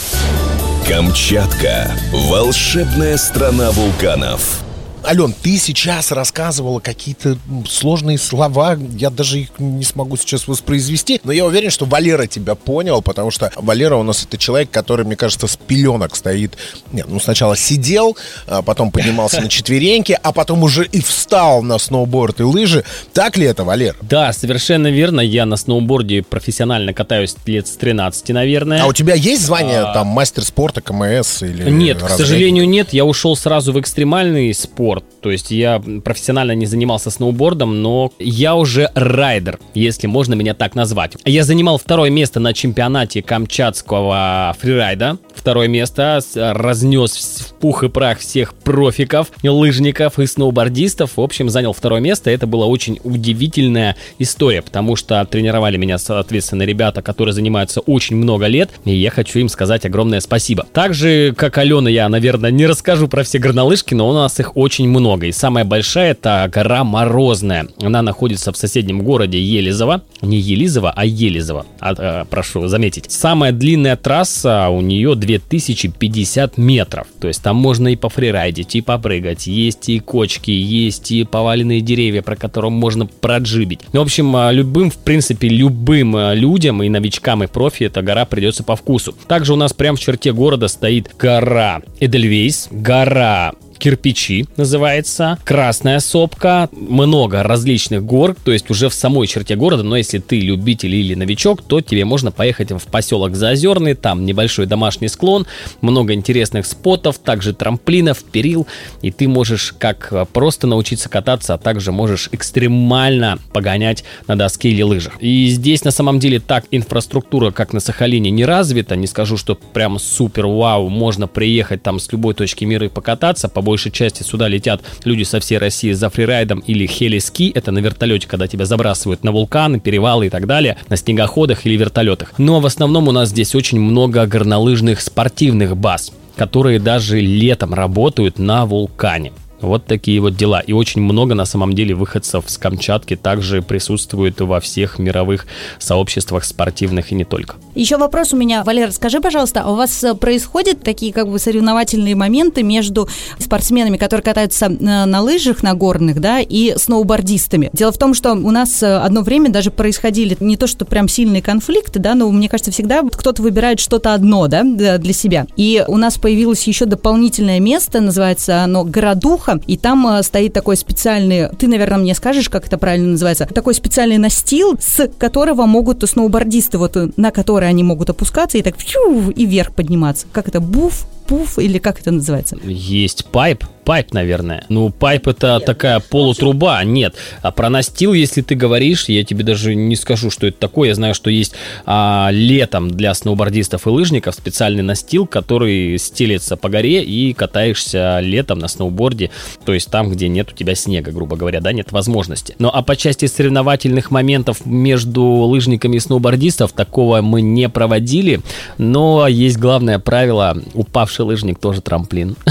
Камчатка. 0.88 1.92
Волшебная 2.14 3.18
страна 3.18 3.72
вулканов. 3.72 4.71
Ален, 5.03 5.34
ты 5.34 5.58
сейчас 5.58 6.12
рассказывала 6.12 6.79
какие-то 6.79 7.38
сложные 7.67 8.17
слова, 8.17 8.77
я 8.98 9.10
даже 9.10 9.39
их 9.39 9.50
не 9.58 9.84
смогу 9.84 10.15
сейчас 10.15 10.48
воспроизвести, 10.48 11.20
но 11.24 11.31
я 11.31 11.46
уверен, 11.46 11.72
что 11.72 11.86
Валера 11.86 12.27
тебя 12.27 12.55
понял, 12.55 13.01
потому 13.01 13.31
что 13.31 13.51
Валера 13.55 13.96
у 13.96 14.03
нас 14.03 14.24
это 14.24 14.38
человек, 14.38 14.70
который, 14.70 15.05
мне 15.05 15.15
кажется, 15.15 15.48
с 15.48 15.58
пеленок 15.58 16.15
стоит. 16.15 16.55
Нет, 16.91 17.08
ну 17.10 17.20
сначала 17.20 17.58
сидел, 17.58 18.15
а 18.48 18.62
потом 18.62 18.91
поднимался 18.91 19.41
на 19.41 19.50
четвереньки, 19.50 20.17
а 20.22 20.31
потом 20.31 20.63
уже 20.63 20.86
и 20.86 21.01
встал 21.01 21.63
на 21.63 21.79
сноуборд 21.79 22.39
и 22.39 22.43
лыжи. 22.43 22.84
Так 23.13 23.38
ли 23.38 23.46
это, 23.46 23.63
Валер? 23.63 23.96
Да, 24.01 24.31
совершенно 24.34 24.88
верно. 24.88 25.22
Я 25.22 25.46
на 25.46 25.58
сноуборде 25.58 26.22
профессионально 26.22 26.93
катаюсь 26.93 27.36
лет 27.46 27.67
с 27.67 27.72
13, 27.72 28.29
наверное. 28.29 28.84
А 28.84 28.86
у 28.86 28.93
тебя 28.93 29.15
есть 29.15 29.43
звание 29.43 29.79
а... 29.79 29.93
там 29.93 30.08
мастер 30.08 30.43
спорта, 30.43 30.81
КМС 30.81 31.41
или... 31.41 31.70
Нет, 31.70 32.01
к 32.01 32.10
сожалению, 32.10 32.67
нет. 32.70 32.93
Я 32.93 33.05
ушел 33.05 33.36
сразу 33.36 33.74
в 33.74 33.79
экстремальный 33.79 34.53
спорт 34.53 34.90
спорт 34.91 35.05
То 35.22 35.32
есть 35.32 35.51
я 35.51 35.82
профессионально 36.04 36.54
не 36.54 36.66
занимался 36.66 37.12
сноубордом, 37.12 37.82
но 37.82 38.12
я 38.20 38.56
уже 38.56 38.90
райдер, 38.96 39.60
если 39.74 40.08
можно 40.08 40.34
меня 40.34 40.54
так 40.54 40.75
назвать. 40.75 41.13
Я 41.25 41.44
занимал 41.44 41.78
второе 41.78 42.10
место 42.10 42.40
на 42.40 42.54
чемпионате 42.54 43.22
камчатского 43.22 44.56
фрирайда. 44.60 45.18
Второе 45.36 45.68
место 45.68 46.20
разнес 46.36 47.48
в 47.50 47.60
пух 47.60 47.84
и 47.84 47.90
прах 47.90 48.20
всех 48.20 48.54
профиков, 48.54 49.28
лыжников 49.44 50.20
и 50.20 50.25
сноубордистов. 50.25 51.18
В 51.18 51.22
общем, 51.22 51.50
занял 51.50 51.74
второе 51.74 52.01
место. 52.01 52.30
Это 52.30 52.48
была 52.48 52.66
очень 52.66 53.00
удивительная 53.04 53.96
история, 54.20 54.62
потому 54.62 54.96
что 54.96 55.24
тренировали 55.25 55.78
меня, 55.78 55.98
соответственно, 55.98 56.63
ребята, 56.63 57.01
которые 57.01 57.34
занимаются 57.34 57.80
очень 57.82 58.16
много 58.16 58.48
лет, 58.48 58.72
и 58.86 58.96
я 58.96 59.12
хочу 59.12 59.40
им 59.40 59.50
сказать 59.50 59.86
огромное 59.86 60.20
спасибо. 60.20 60.66
Также, 60.74 61.34
как 61.38 61.58
Алена, 61.58 61.90
я, 61.90 62.10
наверное, 62.10 62.51
не 62.51 62.66
расскажу 62.66 63.08
про 63.08 63.24
все 63.24 63.40
горнолыжки, 63.40 63.94
но 63.94 64.10
у 64.10 64.13
нас 64.13 64.40
их 64.40 64.58
очень 64.58 64.90
много. 64.90 65.11
И 65.20 65.32
самая 65.32 65.65
большая 65.65 66.12
это 66.12 66.50
гора 66.53 66.84
Морозная. 66.84 67.68
Она 67.82 68.01
находится 68.01 68.51
в 68.51 68.58
соседнем 68.58 69.01
городе 69.01 69.41
Елизово. 69.41 70.01
Не 70.22 70.38
Елизово, 70.38 70.91
а 70.96 71.06
Елизово. 71.06 71.65
А, 71.80 71.94
а, 71.98 72.25
прошу 72.25 72.68
заметить. 72.68 73.12
Самая 73.12 73.51
длинная 73.51 73.96
трасса 73.96 74.70
у 74.70 74.82
нее 74.82 75.15
2050 75.15 76.58
метров. 76.58 77.08
То 77.20 77.27
есть 77.27 77.41
там 77.41 77.56
можно 77.56 77.89
и 77.89 77.96
пофрирайдить, 77.96 78.75
и 78.75 78.82
попрыгать. 78.82 79.48
Есть 79.48 79.89
и 79.89 80.00
кочки, 80.00 80.51
есть 80.51 81.12
и 81.12 81.24
поваленные 81.24 81.82
деревья, 81.82 82.22
про 82.22 82.36
которые 82.36 82.72
можно 82.72 83.06
проджибить. 83.06 83.82
Ну, 83.94 84.01
в 84.01 84.03
общем, 84.03 84.36
а, 84.36 84.51
любым, 84.51 84.91
в 84.91 84.98
принципе, 84.98 85.48
любым 85.48 86.15
а, 86.15 86.34
людям, 86.34 86.84
и 86.84 86.89
новичкам, 86.89 87.44
и 87.44 87.48
профи, 87.48 87.86
эта 87.86 88.01
гора 88.01 88.25
придется 88.25 88.63
по 88.63 88.75
вкусу. 88.75 89.15
Также 89.27 89.53
у 89.53 89.56
нас 89.56 89.74
прямо 89.74 89.98
в 89.98 90.00
черте 90.00 90.34
города 90.34 90.68
стоит 90.68 91.12
гора 91.18 91.82
Эдельвейс, 92.00 92.68
гора 92.72 93.53
кирпичи 93.82 94.46
называется, 94.58 95.40
Красная 95.44 96.00
Сопка, 96.00 96.70
много 96.72 97.42
различных 97.42 98.06
гор, 98.06 98.36
то 98.36 98.52
есть 98.52 98.70
уже 98.70 98.90
в 98.90 98.94
самой 98.94 99.26
черте 99.26 99.56
города, 99.56 99.82
но 99.82 99.98
если 99.98 100.20
ты 100.20 100.40
любитель 100.40 100.94
или 100.94 101.16
новичок, 101.16 101.64
то 101.64 101.82
тебе 101.82 102.06
можно 102.06 102.32
поехать 102.32 102.72
в 102.72 102.86
поселок 102.92 103.36
Заозерный, 103.36 103.96
там 103.96 104.24
небольшой 104.24 104.68
домашний 104.68 105.08
склон, 105.08 105.48
много 105.82 106.14
интересных 106.14 106.68
спотов, 106.68 107.18
также 107.18 107.54
трамплинов, 107.56 108.24
перил, 108.24 108.68
и 109.02 109.10
ты 109.10 109.28
можешь 109.28 109.74
как 109.78 110.14
просто 110.32 110.68
научиться 110.68 111.10
кататься, 111.10 111.56
а 111.56 111.58
также 111.58 111.92
можешь 111.92 112.30
экстремально 112.32 113.40
погонять 113.52 114.04
на 114.28 114.36
доске 114.36 114.70
или 114.70 114.84
лыжах. 114.84 115.14
И 115.20 115.48
здесь 115.48 115.84
на 115.84 115.92
самом 115.92 116.20
деле 116.20 116.40
так 116.40 116.66
инфраструктура, 116.70 117.50
как 117.50 117.74
на 117.74 117.80
Сахалине, 117.80 118.30
не 118.30 118.46
развита, 118.46 118.96
не 118.96 119.08
скажу, 119.08 119.38
что 119.38 119.56
прям 119.56 119.98
супер 119.98 120.46
вау, 120.46 120.88
можно 120.90 121.28
приехать 121.28 121.82
там 121.82 122.00
с 122.00 122.12
любой 122.12 122.36
точки 122.36 122.64
мира 122.64 122.86
и 122.86 122.90
покататься, 122.90 123.50
по 123.50 123.71
большей 123.72 123.92
части 123.92 124.24
сюда 124.24 124.50
летят 124.50 124.82
люди 125.06 125.24
со 125.24 125.40
всей 125.40 125.58
России 125.58 125.94
за 125.94 126.10
фрирайдом 126.10 126.60
или 126.60 126.86
хелиски, 126.86 127.51
это 127.56 127.72
на 127.72 127.80
вертолете, 127.80 128.28
когда 128.28 128.48
тебя 128.48 128.66
забрасывают 128.66 129.24
на 129.24 129.32
вулканы, 129.32 129.80
перевалы 129.80 130.28
и 130.28 130.30
так 130.30 130.46
далее, 130.46 130.78
на 130.90 130.98
снегоходах 130.98 131.66
или 131.66 131.78
вертолетах. 131.78 132.34
Но 132.38 132.60
в 132.60 132.66
основном 132.66 133.08
у 133.08 133.13
нас 133.13 133.30
здесь 133.30 133.56
очень 133.56 133.80
много 133.80 134.25
горнолыжных 134.25 135.01
спортивных 135.01 135.78
баз 135.78 136.12
которые 136.38 136.80
даже 136.80 137.20
летом 137.20 137.74
работают 137.74 138.40
на 138.40 138.66
вулкане. 138.66 139.32
Вот 139.62 139.86
такие 139.86 140.20
вот 140.20 140.36
дела. 140.36 140.60
И 140.60 140.74
очень 140.74 141.01
много 141.01 141.36
на 141.36 141.46
самом 141.46 141.74
деле 141.74 141.96
выходцев 141.96 142.46
с 142.48 142.58
Камчатки 142.58 143.15
также 143.15 143.62
присутствуют 143.62 144.41
во 144.41 144.60
всех 144.60 145.00
мировых 145.00 145.46
сообществах 145.80 146.44
спортивных 146.44 147.12
и 147.12 147.15
не 147.15 147.25
только. 147.25 147.56
Еще 147.75 147.98
вопрос 147.98 148.34
у 148.34 148.38
меня, 148.38 148.63
Валера, 148.63 148.91
скажи, 148.91 149.22
пожалуйста, 149.22 149.62
а 149.65 149.72
у 149.72 149.75
вас 149.75 150.03
э, 150.03 150.13
происходят 150.15 150.84
такие 150.84 151.13
как 151.13 151.30
бы 151.30 151.39
соревновательные 151.39 152.15
моменты 152.15 152.63
между 152.63 153.08
спортсменами, 153.39 153.98
которые 153.98 154.24
катаются 154.24 154.70
на, 154.70 155.03
э, 155.03 155.06
на 155.06 155.22
лыжах, 155.22 155.63
на 155.63 155.74
горных, 155.74 156.20
да, 156.20 156.39
и 156.41 156.75
сноубордистами? 156.77 157.70
Дело 157.74 157.91
в 157.91 157.98
том, 157.98 158.13
что 158.13 158.34
у 158.34 158.51
нас 158.51 158.84
э, 158.84 158.98
одно 158.98 159.22
время 159.22 159.50
даже 159.50 159.72
происходили 159.72 160.36
не 160.39 160.58
то, 160.58 160.68
что 160.68 160.86
прям 160.86 161.08
сильные 161.08 161.41
конфликты, 161.41 162.00
да, 162.00 162.15
но 162.15 162.30
мне 162.32 162.50
кажется, 162.50 162.72
всегда 162.72 163.03
кто-то 163.03 163.41
выбирает 163.41 163.80
что-то 163.80 164.13
одно, 164.13 164.48
да, 164.48 164.63
для 164.63 165.13
себя. 165.13 165.48
И 165.56 165.84
у 165.88 165.98
нас 165.98 166.18
появилось 166.18 166.63
еще 166.68 166.86
дополнительное 166.86 167.60
место, 167.60 168.01
называется 168.01 168.63
оно 168.63 168.84
Городуха, 168.84 169.50
воздуха, 169.51 169.72
и 169.72 169.77
там 169.77 170.08
э, 170.08 170.24
стоит 170.24 170.53
такой 170.53 170.77
специальный, 170.77 171.50
ты, 171.50 171.67
наверное, 171.67 171.98
мне 171.98 172.15
скажешь, 172.15 172.50
как 172.50 172.67
это 172.67 172.77
правильно 172.77 173.10
называется, 173.10 173.46
такой 173.46 173.74
специальный 173.74 174.17
настил, 174.17 174.77
с 174.79 175.08
которого 175.17 175.65
могут 175.65 176.08
сноубордисты, 176.08 176.77
вот 176.77 176.98
э, 176.98 177.10
на 177.17 177.31
который 177.31 177.67
они 177.70 177.84
могут 177.84 178.10
опускаться 178.10 178.58
и 178.58 178.62
так 178.62 178.77
фью, 178.77 179.29
и 179.29 179.46
вверх 179.46 179.74
подниматься. 179.74 180.27
Как 180.31 180.48
это, 180.48 180.60
буф, 180.60 181.05
пуф 181.27 181.60
или 181.60 181.77
как 181.77 182.00
это 182.00 182.12
называется? 182.12 182.58
Есть 182.63 183.25
пайп, 183.25 183.63
пайп, 183.86 184.13
наверное. 184.13 184.65
Ну, 184.70 184.89
пайп 184.89 185.27
это 185.27 185.55
Нет. 185.55 185.65
такая 185.65 186.00
полутруба. 186.00 186.84
Нет. 186.84 187.15
А 187.41 187.51
про 187.51 187.70
настил, 187.70 188.13
если 188.13 188.41
ты 188.41 188.55
говоришь, 188.55 189.05
я 189.08 189.24
тебе 189.24 189.43
даже 189.43 189.74
не 189.74 189.96
скажу, 189.96 190.29
что 190.29 190.48
это 190.48 190.58
такое. 190.58 190.89
Я 190.89 190.96
знаю, 190.96 191.13
что 191.13 191.29
есть 191.29 191.53
а, 191.86 192.29
летом 192.31 192.91
для 192.91 193.13
сноубордистов 193.13 193.88
и 193.88 193.89
лыжников 193.89 194.36
специальный 194.36 194.84
настил, 194.84 195.25
который 195.25 195.98
стелется 196.00 196.58
по 196.58 196.67
горе 196.67 197.03
и 197.03 197.34
катаешься 197.34 198.20
летом 198.20 198.60
на 198.60 198.67
сноуборде. 198.67 199.31
То 199.65 199.74
есть 199.74 199.89
там, 199.89 200.10
где 200.10 200.27
нет 200.27 200.51
у 200.51 200.55
тебя 200.55 200.75
снега, 200.75 201.12
грубо 201.12 201.36
говоря, 201.36 201.62
да, 201.62 201.71
нет 201.71 201.91
возможности. 201.91 202.55
Ну, 202.60 202.69
а 202.74 202.81
по 202.81 202.95
части 202.95 203.25
соревновательных 203.25 204.12
моментов 204.12 204.65
между 204.65 205.24
лыжниками 205.24 205.98
и 205.98 206.00
сноубордистов 206.00 206.71
такого 206.71 207.21
мы 207.21 207.41
не 207.41 207.69
проводили. 207.69 208.41
Но 208.77 209.27
есть 209.27 209.57
главное 209.57 210.00
правило, 210.00 210.57
упавший 210.74 211.25
лыжник 211.25 211.60
тоже 211.60 211.81
трамплин. 211.81 212.36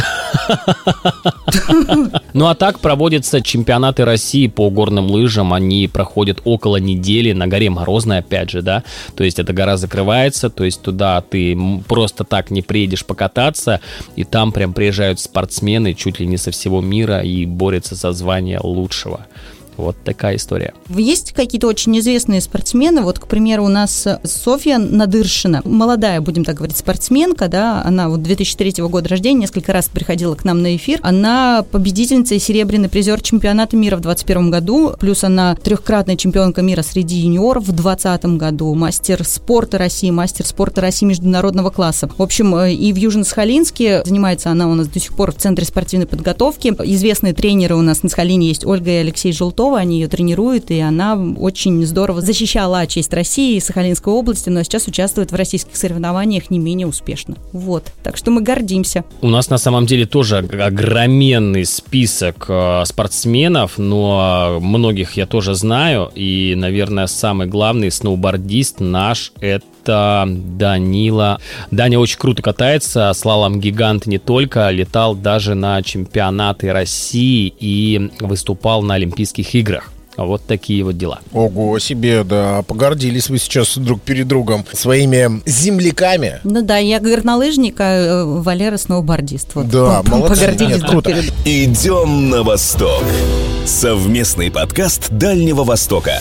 Ну 2.32 2.46
а 2.46 2.54
так 2.54 2.80
проводятся 2.80 3.40
чемпионаты 3.40 4.04
России 4.04 4.46
по 4.46 4.70
горным 4.70 5.10
лыжам. 5.10 5.52
Они 5.52 5.88
проходят 5.88 6.40
около 6.44 6.76
недели 6.76 7.32
на 7.32 7.46
горе 7.46 7.70
Морозной, 7.70 8.18
опять 8.18 8.50
же, 8.50 8.62
да. 8.62 8.84
То 9.14 9.24
есть 9.24 9.38
эта 9.38 9.52
гора 9.52 9.76
закрывается, 9.76 10.50
то 10.50 10.64
есть 10.64 10.82
туда 10.82 11.20
ты 11.20 11.58
просто 11.88 12.24
так 12.24 12.50
не 12.50 12.62
приедешь 12.62 13.04
покататься. 13.04 13.80
И 14.16 14.24
там 14.24 14.52
прям 14.52 14.72
приезжают 14.72 15.20
спортсмены 15.20 15.94
чуть 15.94 16.20
ли 16.20 16.26
не 16.26 16.36
со 16.36 16.50
всего 16.50 16.80
мира 16.80 17.20
и 17.20 17.44
борются 17.46 17.94
за 17.94 18.12
звание 18.12 18.60
лучшего. 18.62 19.26
Вот 19.80 19.96
такая 20.04 20.36
история. 20.36 20.74
Есть 20.88 21.32
какие-то 21.32 21.66
очень 21.66 21.98
известные 21.98 22.40
спортсмены. 22.40 23.02
Вот, 23.02 23.18
к 23.18 23.26
примеру, 23.26 23.64
у 23.64 23.68
нас 23.68 24.06
Софья 24.24 24.78
Надыршина, 24.78 25.62
молодая, 25.64 26.20
будем 26.20 26.44
так 26.44 26.56
говорить, 26.56 26.76
спортсменка, 26.76 27.48
да, 27.48 27.82
она 27.84 28.08
вот 28.08 28.22
2003 28.22 28.82
года 28.84 29.08
рождения, 29.08 29.40
несколько 29.40 29.72
раз 29.72 29.88
приходила 29.88 30.34
к 30.34 30.44
нам 30.44 30.62
на 30.62 30.76
эфир. 30.76 31.00
Она 31.02 31.64
победительница 31.70 32.34
и 32.34 32.38
серебряный 32.38 32.88
призер 32.88 33.20
чемпионата 33.20 33.76
мира 33.76 33.96
в 33.96 34.00
2021 34.00 34.50
году, 34.50 34.94
плюс 34.98 35.24
она 35.24 35.54
трехкратная 35.54 36.16
чемпионка 36.16 36.62
мира 36.62 36.82
среди 36.82 37.16
юниоров 37.16 37.64
в 37.64 37.72
2020 37.72 38.24
году, 38.36 38.74
мастер 38.74 39.24
спорта 39.24 39.78
России, 39.78 40.10
мастер 40.10 40.46
спорта 40.46 40.80
России 40.80 41.06
международного 41.06 41.70
класса. 41.70 42.08
В 42.16 42.22
общем, 42.22 42.54
э, 42.54 42.74
и 42.74 42.92
в 42.92 42.96
Южно-Сахалинске 42.96 44.04
занимается 44.04 44.50
она 44.50 44.68
у 44.68 44.74
нас 44.74 44.88
до 44.88 45.00
сих 45.00 45.14
пор 45.14 45.32
в 45.32 45.36
Центре 45.36 45.64
спортивной 45.64 46.06
подготовки. 46.06 46.74
Известные 46.84 47.32
тренеры 47.32 47.76
у 47.76 47.82
нас 47.82 48.02
на 48.02 48.08
Сахалине 48.08 48.48
есть 48.48 48.66
Ольга 48.66 48.90
и 48.90 48.96
Алексей 48.96 49.32
Желтов, 49.32 49.69
Ростова, 49.70 49.78
они 49.78 50.00
ее 50.00 50.08
тренируют, 50.08 50.70
и 50.70 50.80
она 50.80 51.16
очень 51.38 51.84
здорово 51.86 52.20
защищала 52.20 52.86
честь 52.86 53.12
России 53.12 53.56
и 53.56 53.60
Сахалинской 53.60 54.12
области, 54.12 54.48
но 54.48 54.62
сейчас 54.62 54.88
участвует 54.88 55.30
в 55.30 55.34
российских 55.34 55.76
соревнованиях 55.76 56.50
не 56.50 56.58
менее 56.58 56.86
успешно. 56.86 57.36
Вот, 57.52 57.92
так 58.02 58.16
что 58.16 58.30
мы 58.30 58.42
гордимся. 58.42 59.04
У 59.20 59.28
нас 59.28 59.48
на 59.50 59.58
самом 59.58 59.86
деле 59.86 60.06
тоже 60.06 60.38
огроменный 60.38 61.64
список 61.64 62.46
э, 62.48 62.82
спортсменов, 62.84 63.78
но 63.78 64.58
многих 64.60 65.12
я 65.12 65.26
тоже 65.26 65.54
знаю, 65.54 66.10
и, 66.14 66.54
наверное, 66.56 67.06
самый 67.06 67.46
главный 67.46 67.90
сноубордист 67.90 68.80
наш 68.80 69.32
это 69.40 69.64
это 69.80 70.26
Данила. 70.28 71.40
Даня 71.70 71.98
очень 71.98 72.18
круто 72.18 72.42
катается, 72.42 73.12
слалом 73.14 73.60
гигант 73.60 74.06
не 74.06 74.18
только, 74.18 74.70
летал 74.70 75.14
даже 75.14 75.54
на 75.54 75.82
чемпионаты 75.82 76.72
России 76.72 77.52
и 77.58 78.10
выступал 78.20 78.82
на 78.82 78.94
Олимпийских 78.94 79.54
играх. 79.54 79.90
Вот 80.16 80.42
такие 80.42 80.84
вот 80.84 80.98
дела. 80.98 81.20
Ого 81.32 81.78
себе, 81.78 82.24
да. 82.24 82.62
Погордились 82.62 83.30
вы 83.30 83.38
сейчас 83.38 83.78
друг 83.78 84.02
перед 84.02 84.28
другом 84.28 84.66
своими 84.72 85.40
земляками. 85.46 86.40
Ну 86.44 86.62
да, 86.62 86.76
я 86.76 87.00
горнолыжник, 87.00 87.76
а 87.80 87.84
э, 87.84 88.24
Валера 88.24 88.76
сноубордист. 88.76 89.54
Вот. 89.54 89.68
Да, 89.68 90.02
молодцы. 90.02 90.40
Погордились 90.40 90.76
Нет, 90.76 90.90
круто. 90.90 91.10
Перед... 91.10 91.32
Идем 91.46 92.28
на 92.28 92.42
восток. 92.42 93.02
Совместный 93.64 94.50
подкаст 94.50 95.10
Дальнего 95.10 95.64
Востока. 95.64 96.20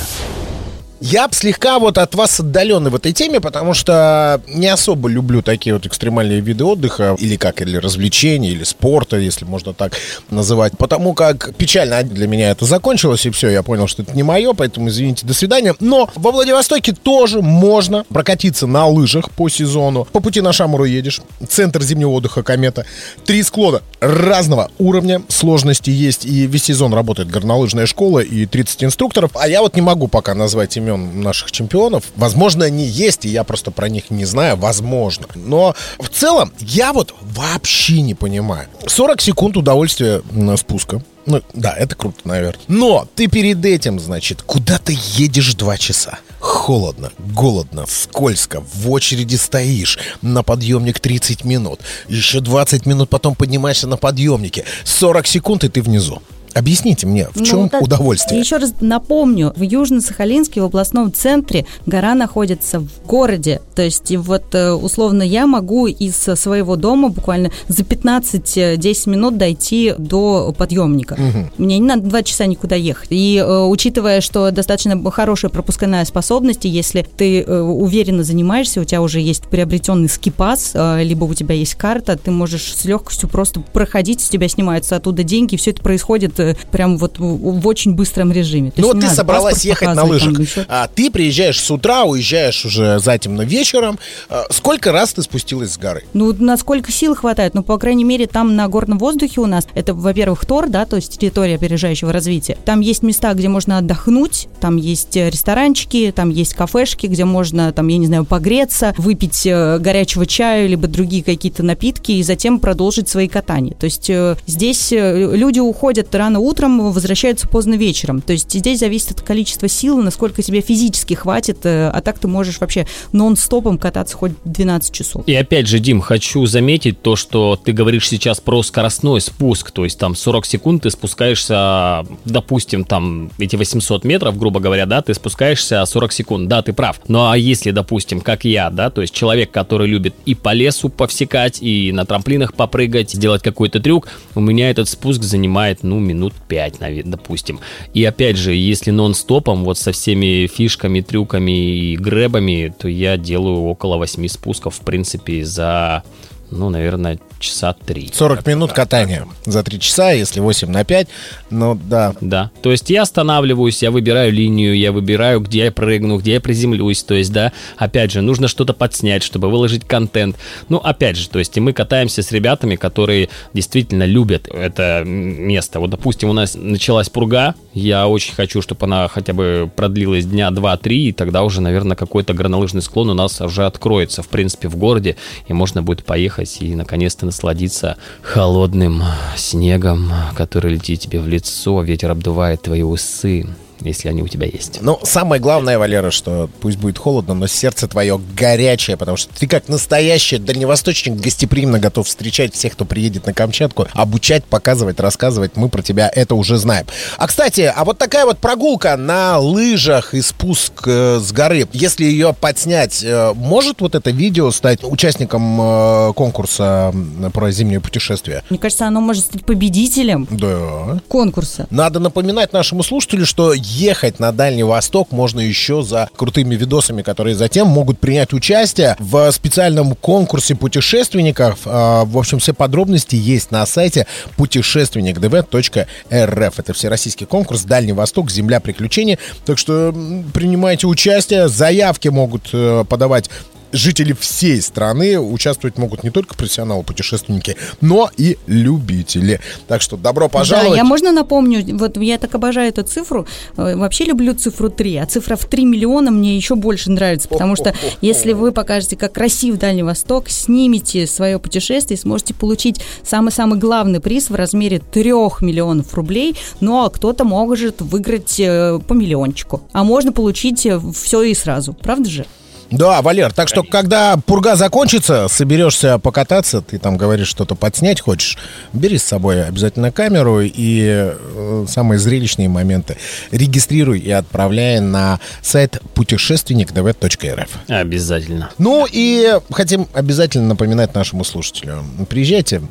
Я 1.02 1.30
б 1.30 1.34
слегка 1.34 1.80
вот 1.80 1.98
от 1.98 2.14
вас 2.16 2.40
отдаленный 2.42 2.92
в 2.92 2.96
этой 2.96 3.14
теме, 3.14 3.40
потому 3.40 3.74
что 3.74 4.42
не 4.48 4.68
особо 4.68 5.08
люблю 5.08 5.42
такие 5.42 5.74
вот 5.74 5.86
экстремальные 5.86 6.42
виды 6.42 6.66
отдыха, 6.66 7.16
или 7.18 7.38
как, 7.38 7.62
или 7.62 7.78
развлечений, 7.78 8.50
или 8.50 8.66
спорта, 8.66 9.18
если 9.18 9.46
можно 9.46 9.74
так 9.74 9.94
называть. 10.30 10.78
Потому 10.78 11.14
как 11.14 11.56
печально 11.56 12.04
для 12.04 12.28
меня 12.28 12.52
это 12.52 12.66
закончилось, 12.66 13.26
и 13.26 13.30
все, 13.30 13.50
я 13.50 13.64
понял, 13.64 13.88
что 13.88 14.02
это 14.02 14.14
не 14.14 14.24
мое, 14.24 14.54
поэтому 14.54 14.90
извините, 14.90 15.26
до 15.26 15.34
свидания. 15.34 15.74
Но 15.80 16.10
во 16.16 16.32
Владивостоке 16.32 16.92
тоже 16.92 17.42
можно 17.42 18.04
прокатиться 18.10 18.68
на 18.68 18.86
лыжах 18.86 19.32
по 19.32 19.48
сезону. 19.48 20.06
По 20.12 20.20
пути 20.20 20.42
на 20.42 20.52
Шамуру 20.52 20.84
едешь, 20.84 21.22
центр 21.48 21.82
зимнего 21.82 22.10
отдыха 22.10 22.44
Комета. 22.44 22.86
Три 23.26 23.42
склона 23.44 23.82
разного 24.02 24.70
уровня 24.78 25.22
сложности 25.30 25.90
есть, 25.92 26.26
и 26.26 26.46
весь 26.46 26.66
сезон 26.66 26.94
работает 26.94 27.30
горнолыжная 27.30 27.86
школа 27.86 28.20
и 28.20 28.46
30 28.46 28.84
инструкторов. 28.84 29.32
А 29.36 29.48
я 29.48 29.62
вот 29.62 29.76
не 29.76 29.82
могу 29.82 30.10
пока 30.10 30.34
назвать 30.34 30.78
имен 30.90 31.22
наших 31.22 31.52
чемпионов. 31.52 32.06
Возможно, 32.16 32.66
они 32.66 32.86
есть, 32.86 33.26
и 33.26 33.30
я 33.30 33.44
просто 33.44 33.72
про 33.72 33.90
них 33.90 34.10
не 34.10 34.26
знаю, 34.26 34.58
возможно. 34.58 35.28
Но 35.36 35.76
в 36.00 36.10
целом 36.10 36.52
я 36.60 36.94
вот 36.94 37.14
вообще 37.22 38.02
не 38.02 38.16
понимаю. 38.16 38.68
40 38.86 39.22
секунд 39.22 39.58
удовольствия 39.58 40.22
на 40.32 40.58
спуска. 40.58 41.02
Ну, 41.26 41.44
да, 41.54 41.76
это 41.78 41.96
круто, 41.96 42.20
наверное. 42.24 42.64
Но 42.68 43.08
ты 43.16 43.28
перед 43.28 43.64
этим, 43.64 44.00
значит, 44.00 44.42
куда 44.42 44.80
ты 44.80 44.98
едешь 45.16 45.54
два 45.54 45.78
часа? 45.78 46.20
Холодно, 46.40 47.12
голодно, 47.20 47.86
скользко, 47.88 48.64
в 48.74 48.90
очереди 48.90 49.36
стоишь, 49.36 50.00
на 50.22 50.42
подъемник 50.42 51.00
30 51.00 51.44
минут. 51.44 51.82
Еще 52.08 52.40
20 52.40 52.86
минут 52.86 53.10
потом 53.10 53.36
поднимаешься 53.36 53.88
на 53.88 53.98
подъемнике. 53.98 54.66
40 54.86 55.28
секунд, 55.28 55.64
и 55.66 55.70
ты 55.70 55.82
внизу. 55.82 56.22
Объясните 56.60 57.08
мне, 57.08 57.28
в 57.34 57.38
Ну, 57.38 57.46
чем 57.46 57.70
вот 57.72 57.82
удовольствие? 57.82 58.38
Еще 58.38 58.58
раз 58.58 58.74
напомню, 58.82 59.54
в 59.56 59.62
Южно-Сахалинске, 59.62 60.60
в 60.60 60.66
областном 60.66 61.14
центре, 61.14 61.66
гора 61.86 62.16
находится 62.16 62.82
в 62.82 62.90
городе. 63.06 63.62
То 63.76 63.82
есть, 63.82 64.14
вот 64.18 64.54
э, 64.54 64.72
условно 64.72 65.24
я 65.24 65.48
могу 65.48 65.88
из 65.88 66.16
своего 66.18 66.76
дома 66.76 67.08
буквально 67.08 67.52
за 67.70 67.84
15-10 67.84 69.10
минут 69.10 69.38
дойти 69.38 69.94
до 69.98 70.54
подъемника. 70.58 71.18
Мне 71.58 71.80
не 71.80 71.86
надо 71.86 72.10
2 72.10 72.24
часа 72.24 72.46
никуда 72.46 72.76
ехать. 72.76 73.08
И 73.12 73.38
э, 73.38 73.64
учитывая, 73.64 74.20
что 74.20 74.52
достаточно 74.52 75.02
хорошая 75.12 75.50
пропускная 75.52 76.04
способность, 76.04 76.66
если 76.66 77.06
ты 77.16 77.42
э, 77.42 77.62
уверенно 77.62 78.26
занимаешься, 78.26 78.82
у 78.82 78.84
тебя 78.84 79.02
уже 79.02 79.22
есть 79.22 79.44
приобретенный 79.44 80.10
скипас, 80.10 80.72
э, 80.74 81.04
либо 81.04 81.24
у 81.24 81.34
тебя 81.34 81.56
есть 81.56 81.76
карта, 81.76 82.18
ты 82.18 82.32
можешь 82.32 82.74
с 82.76 82.84
легкостью 82.84 83.30
просто 83.30 83.62
проходить, 83.62 84.20
с 84.20 84.28
тебя 84.28 84.50
снимаются 84.50 84.98
оттуда 84.98 85.24
деньги, 85.24 85.56
и 85.56 85.58
все 85.58 85.72
это 85.72 85.82
происходит 85.82 86.38
э, 86.40 86.49
прям 86.72 86.98
вот 86.98 87.20
в, 87.20 87.68
очень 87.68 87.94
быстром 87.94 88.32
режиме. 88.32 88.72
То 88.72 88.82
Ну 88.82 88.88
вот 88.94 89.00
ты 89.02 89.08
собралась 89.08 89.66
ехать 89.66 89.90
на 89.90 89.96
там 89.96 90.10
лыжах, 90.10 90.40
еще. 90.40 90.66
а 90.68 90.88
ты 90.88 91.10
приезжаешь 91.12 91.60
с 91.60 91.72
утра, 91.72 92.04
уезжаешь 92.04 92.66
уже 92.66 93.00
затемно 93.00 93.42
вечером. 93.42 94.00
А, 94.30 94.46
Сколько 94.50 94.92
раз 94.92 95.14
ты 95.14 95.22
спустилась 95.22 95.74
с 95.74 95.78
горы? 95.78 96.04
Ну, 96.14 96.34
насколько 96.38 96.92
сил 96.92 97.16
хватает? 97.16 97.54
Ну, 97.54 97.64
по 97.64 97.78
крайней 97.78 98.04
мере, 98.04 98.28
там 98.28 98.56
на 98.56 98.68
горном 98.68 99.00
воздухе 99.00 99.42
у 99.42 99.46
нас, 99.48 99.68
это, 99.74 99.94
во-первых, 99.96 100.46
ТОР, 100.46 100.70
да, 100.70 100.86
то 100.86 100.98
есть 100.98 101.18
территория 101.18 101.56
опережающего 101.56 102.14
развития. 102.14 102.56
Там 102.66 102.82
есть 102.82 103.02
места, 103.02 103.34
где 103.34 103.48
можно 103.48 103.80
отдохнуть, 103.80 104.48
там 104.60 104.78
есть 104.78 105.18
э, 105.18 105.30
ресторанчики, 105.32 106.14
там 106.16 106.30
есть 106.30 106.54
кафешки, 106.54 107.08
где 107.08 107.26
можно, 107.26 107.72
там, 107.74 107.88
я 107.88 107.98
не 107.98 108.06
знаю, 108.06 108.26
погреться, 108.26 108.94
выпить 108.98 109.46
э, 109.46 109.80
горячего 109.80 110.28
чая, 110.28 110.68
либо 110.68 110.88
другие 110.88 111.24
какие-то 111.24 111.64
напитки, 111.64 112.12
и 112.12 112.24
затем 112.24 112.60
продолжить 112.60 113.10
свои 113.10 113.28
катания. 113.28 113.74
То 113.74 113.86
есть 113.86 114.10
э, 114.10 114.36
здесь 114.46 114.92
люди 114.92 115.60
уходят 115.60 116.14
рано 116.14 116.29
утром, 116.38 116.92
возвращаются 116.92 117.48
поздно 117.48 117.74
вечером. 117.76 118.22
То 118.22 118.34
есть 118.34 118.52
здесь 118.52 118.80
зависит 118.80 119.12
от 119.12 119.22
количества 119.22 119.68
сил, 119.68 120.02
насколько 120.02 120.42
тебе 120.42 120.62
физически 120.62 121.14
хватит, 121.16 121.66
э, 121.66 121.90
а 121.90 122.02
так 122.02 122.20
ты 122.20 122.28
можешь 122.28 122.60
вообще 122.60 122.86
нон-стопом 123.12 123.78
кататься 123.78 124.16
хоть 124.16 124.34
12 124.46 124.94
часов. 124.94 125.24
И 125.26 125.34
опять 125.34 125.68
же, 125.68 125.80
Дим, 125.80 126.02
хочу 126.02 126.46
заметить 126.46 127.02
то, 127.02 127.16
что 127.16 127.60
ты 127.64 127.72
говоришь 127.72 128.08
сейчас 128.08 128.40
про 128.40 128.62
скоростной 128.62 129.22
спуск, 129.22 129.72
то 129.72 129.84
есть 129.84 129.98
там 129.98 130.16
40 130.16 130.46
секунд 130.46 130.84
ты 130.84 130.90
спускаешься, 130.90 132.06
допустим, 132.26 132.84
там 132.84 133.32
эти 133.40 133.56
800 133.56 134.04
метров, 134.04 134.38
грубо 134.38 134.60
говоря, 134.60 134.86
да, 134.86 135.02
ты 135.02 135.14
спускаешься 135.14 135.84
40 135.86 136.12
секунд, 136.12 136.48
да, 136.48 136.62
ты 136.62 136.74
прав. 136.74 137.00
Ну 137.08 137.30
а 137.30 137.38
если, 137.38 137.72
допустим, 137.72 138.22
как 138.22 138.46
я, 138.46 138.70
да, 138.70 138.90
то 138.90 139.02
есть 139.02 139.14
человек, 139.14 139.52
который 139.52 139.88
любит 139.88 140.16
и 140.26 140.36
по 140.36 140.54
лесу 140.54 140.90
повсекать, 140.90 141.62
и 141.62 141.92
на 141.92 142.06
трамплинах 142.06 142.54
попрыгать, 142.54 143.12
сделать 143.12 143.42
какой-то 143.42 143.80
трюк, 143.80 144.08
у 144.36 144.40
меня 144.40 144.70
этот 144.70 144.90
спуск 144.90 145.24
занимает, 145.24 145.84
ну, 145.84 146.00
минут 146.00 146.19
5, 146.48 146.80
наверное, 146.80 147.14
допустим. 147.14 147.60
И 147.94 148.04
опять 148.04 148.38
же, 148.38 148.54
если 148.54 148.92
нон-стопом, 148.92 149.64
вот 149.64 149.78
со 149.78 149.92
всеми 149.92 150.48
фишками, 150.48 151.02
трюками 151.02 151.52
и 151.52 151.98
грэбами, 151.98 152.74
то 152.78 152.88
я 152.88 153.18
делаю 153.18 153.64
около 153.64 153.98
8 153.98 154.28
спусков, 154.28 154.76
в 154.76 154.82
принципе, 154.82 155.46
за, 155.46 156.04
ну, 156.52 156.70
наверное, 156.70 157.20
часа 157.40 157.74
3. 157.74 158.12
40 158.14 158.46
минут 158.48 158.74
катания 158.74 159.26
за 159.46 159.64
3 159.64 159.80
часа, 159.80 160.12
если 160.12 160.40
8 160.40 160.70
на 160.70 160.84
5. 160.84 161.08
Ну 161.50 161.76
да. 161.76 162.14
Да, 162.22 162.52
то 162.62 162.72
есть 162.72 162.90
я 162.90 163.04
останавливаюсь, 163.04 163.82
я 163.82 163.92
выбираю 163.92 164.32
линию, 164.32 164.78
я 164.78 164.92
выбираю, 164.92 165.40
где 165.40 165.66
я 165.66 165.72
прыгну, 165.72 166.18
где 166.18 166.34
я 166.34 166.42
приземлюсь, 166.42 167.04
то 167.04 167.14
есть, 167.14 167.32
да, 167.32 167.52
опять 167.78 168.12
же, 168.12 168.22
нужно 168.22 168.48
что-то 168.48 168.74
подснять, 168.74 169.24
чтобы 169.24 169.50
выложить 169.50 169.86
контент. 169.86 170.36
Ну, 170.68 170.78
опять 170.78 171.18
же, 171.18 171.30
то 171.30 171.40
есть, 171.40 171.56
и 171.58 171.60
мы 171.60 171.74
катаемся 171.74 172.22
с 172.22 172.32
ребятами, 172.32 172.76
которые 172.76 173.30
действительно 173.54 174.04
любят 174.06 174.48
это 174.48 175.04
место. 175.06 175.80
Вот, 175.80 175.90
допустим, 175.90 176.30
у 176.30 176.34
нас 176.34 176.56
началась 176.56 177.10
пурга, 177.10 177.56
я 177.74 178.08
очень 178.08 178.34
хочу, 178.36 178.62
чтобы 178.62 178.86
она 178.86 179.08
хотя 179.08 179.34
бы 179.34 179.72
продлилась 179.76 180.26
дня 180.26 180.50
2-3, 180.50 180.94
и 180.94 181.12
тогда 181.14 181.44
уже, 181.44 181.62
наверное, 181.62 181.96
какой-то 181.96 182.34
горнолыжный 182.34 182.82
склон 182.82 183.10
у 183.10 183.14
нас 183.14 183.40
уже 183.42 183.66
откроется, 183.66 184.22
в 184.24 184.28
принципе, 184.28 184.68
в 184.68 184.76
городе, 184.76 185.16
и 185.48 185.54
можно 185.54 185.82
будет 185.82 186.04
поехать 186.04 186.58
и, 186.62 186.76
наконец-то, 186.76 187.29
насладиться 187.30 187.96
холодным 188.24 189.04
снегом, 189.38 190.12
который 190.36 190.74
летит 190.74 191.02
тебе 191.02 191.20
в 191.20 191.28
лицо, 191.28 191.80
ветер 191.84 192.10
обдувает 192.10 192.64
твои 192.64 192.82
усы, 192.82 193.46
если 193.82 194.10
они 194.10 194.22
у 194.24 194.28
тебя 194.28 194.46
есть. 194.48 194.80
Ну, 194.82 195.00
самое 195.04 195.42
главное, 195.42 195.78
Валера, 195.80 196.12
что 196.12 196.50
пусть 196.62 196.78
будет 196.78 196.98
холодно, 196.98 197.34
но 197.34 197.48
сердце 197.48 197.88
твое 197.88 198.20
горячее, 198.38 198.98
потому 198.98 199.18
что 199.18 199.34
ты 199.38 199.48
как 199.48 199.68
настоящий 199.70 200.38
дальневосточник 200.38 201.16
гостеприимно 201.16 201.80
готов 201.80 202.08
встречать 202.08 202.54
всех, 202.54 202.74
кто 202.74 202.86
приедет 202.86 203.26
на 203.26 203.34
Камчатку, 203.34 203.88
обучать, 203.94 204.44
показывать, 204.46 205.00
рассказывать. 205.00 205.56
Мы 205.56 205.70
про 205.70 205.82
тебя 205.82 206.12
это 206.14 206.36
уже 206.36 206.58
знаем. 206.58 206.86
А, 207.18 207.28
кстати, 207.28 207.72
а 207.74 207.84
вот 207.86 207.98
такая 207.98 208.26
вот 208.26 208.40
прогулка 208.40 208.98
на 208.98 209.38
лыжах 209.40 210.14
и 210.14 210.22
спуск 210.22 210.84
э, 210.88 211.20
с 211.20 211.32
горы, 211.32 211.68
если 211.74 212.06
ее 212.06 212.34
подснять, 212.40 213.04
э, 213.04 213.34
может 213.36 213.82
вот 213.82 213.96
это 213.96 214.12
видео 214.12 214.52
стать 214.52 214.84
участником 214.84 215.60
э, 215.62 216.14
конкурса 216.14 216.94
про 217.34 217.52
зимнее 217.52 217.80
путешествие? 217.80 218.44
Мне 218.50 218.60
кажется, 218.60 218.86
оно 218.88 219.02
может 219.02 219.26
стать 219.26 219.46
победителем 219.46 220.28
Да. 220.32 221.00
конкурса. 221.08 221.68
Надо 221.70 222.00
напоминать 222.00 222.54
нашему 222.54 222.84
слушателю, 222.84 223.26
что 223.26 223.54
ехать 223.70 224.20
на 224.20 224.32
Дальний 224.32 224.64
Восток 224.64 225.12
можно 225.12 225.40
еще 225.40 225.84
за 225.84 226.10
крутыми 226.16 226.56
видосами, 226.56 227.02
которые 227.02 227.36
затем 227.36 227.68
могут 227.68 228.00
принять 228.00 228.34
участие 228.34 228.96
в 229.00 229.32
специальном 229.32 229.96
конкурсе 229.96 230.56
путешественников. 230.56 231.60
А, 231.66 232.06
В 232.06 232.18
общем, 232.18 232.40
все 232.40 232.54
подробности 232.54 233.16
есть 233.16 233.52
на 233.52 233.66
сайте 233.66 234.08
путешественникдв.рф. 234.38 236.60
Это 236.60 236.74
всероссийский 236.74 237.26
конкурс 237.26 237.64
«Дальний 237.64 237.94
Восток. 237.94 238.32
Земля 238.32 238.60
приключений». 238.60 239.20
Так 239.46 239.58
что 239.58 239.94
принимайте 240.34 240.88
участие. 240.88 241.48
Заявки 241.48 242.08
могут 242.08 242.50
э, 242.54 242.84
подавать 242.88 243.30
жители 243.72 244.14
всей 244.14 244.62
страны 244.62 245.20
участвовать 245.20 245.78
могут 245.78 246.04
не 246.04 246.10
только 246.10 246.36
профессионалы-путешественники, 246.36 247.56
но 247.82 248.10
и 248.18 248.38
любители. 248.48 249.40
Так 249.68 249.82
что 249.82 249.98
добро 249.98 250.30
пожаловать. 250.30 250.72
Да, 250.72 250.78
я 250.78 250.84
можно 250.84 251.12
напомню, 251.12 251.78
вот 251.78 251.98
я 251.98 252.18
так 252.18 252.34
обожаю 252.36 252.70
эту 252.70 252.84
цифру, 252.84 253.28
э, 253.58 253.76
вообще 253.76 254.06
люблю 254.06 254.34
цифру 254.34 254.70
3, 254.70 254.98
а 254.98 255.06
цифра 255.06 255.36
в 255.36 255.46
3 255.46 255.66
миллиона 255.66 256.12
мне 256.12 256.36
еще 256.36 256.56
больше 256.56 256.92
нравится, 256.92 257.28
потому 257.28 257.56
что 257.56 257.74
если 258.02 258.34
вы 258.34 258.52
покажете, 258.52 258.96
как 258.96 259.14
красив 259.14 259.58
Дальний 259.58 259.84
Восток, 259.84 260.30
снимете 260.30 261.08
свое 261.08 261.40
путешествие 261.40 261.98
и 261.98 262.02
сможете 262.02 262.34
получить 262.34 262.82
самый-самый 263.04 263.60
главный 263.60 264.00
приз 264.00 264.30
в 264.30 264.36
размере 264.36 264.80
3 264.80 265.10
миллионов 265.42 265.94
рублей, 265.94 266.36
ну 266.60 266.84
а 266.84 266.90
кто-то 266.90 267.24
может 267.24 267.82
выиграть 267.82 268.40
э, 268.40 268.80
по 268.88 268.94
миллиончику, 268.94 269.62
а 269.72 269.84
можно 269.84 270.12
получить 270.12 270.68
все 270.94 271.22
и 271.22 271.34
сразу, 271.34 271.74
правда 271.74 272.10
же? 272.10 272.26
Да, 272.72 273.02
Валер, 273.02 273.34
так 273.34 273.48
что, 273.48 273.64
когда 273.64 274.18
пурга 274.18 274.56
закончится, 274.56 275.28
соберешься 275.28 275.98
покататься, 275.98 276.62
ты 276.62 276.78
там 276.78 276.98
говоришь, 276.98 277.28
что-то 277.28 277.56
подснять 277.56 278.02
хочешь, 278.02 278.38
бери 278.74 278.98
с 278.98 279.04
собой 279.04 279.44
обязательно 279.44 279.92
камеру 279.92 280.42
и 280.42 280.82
э, 280.86 281.66
самые 281.68 282.00
зрелищные 282.00 282.48
моменты 282.48 282.98
регистрируй 283.32 284.00
и 284.00 284.12
отправляй 284.12 284.80
на 284.80 285.20
сайт 285.42 285.82
путешественникдв.рф. 285.96 287.50
Обязательно. 287.68 288.50
Ну 288.58 288.88
и 288.90 289.40
хотим 289.52 289.88
обязательно 289.94 290.50
напоминать 290.50 290.94
нашему 290.94 291.24
слушателю. 291.24 291.84
Приезжайте 292.10 292.62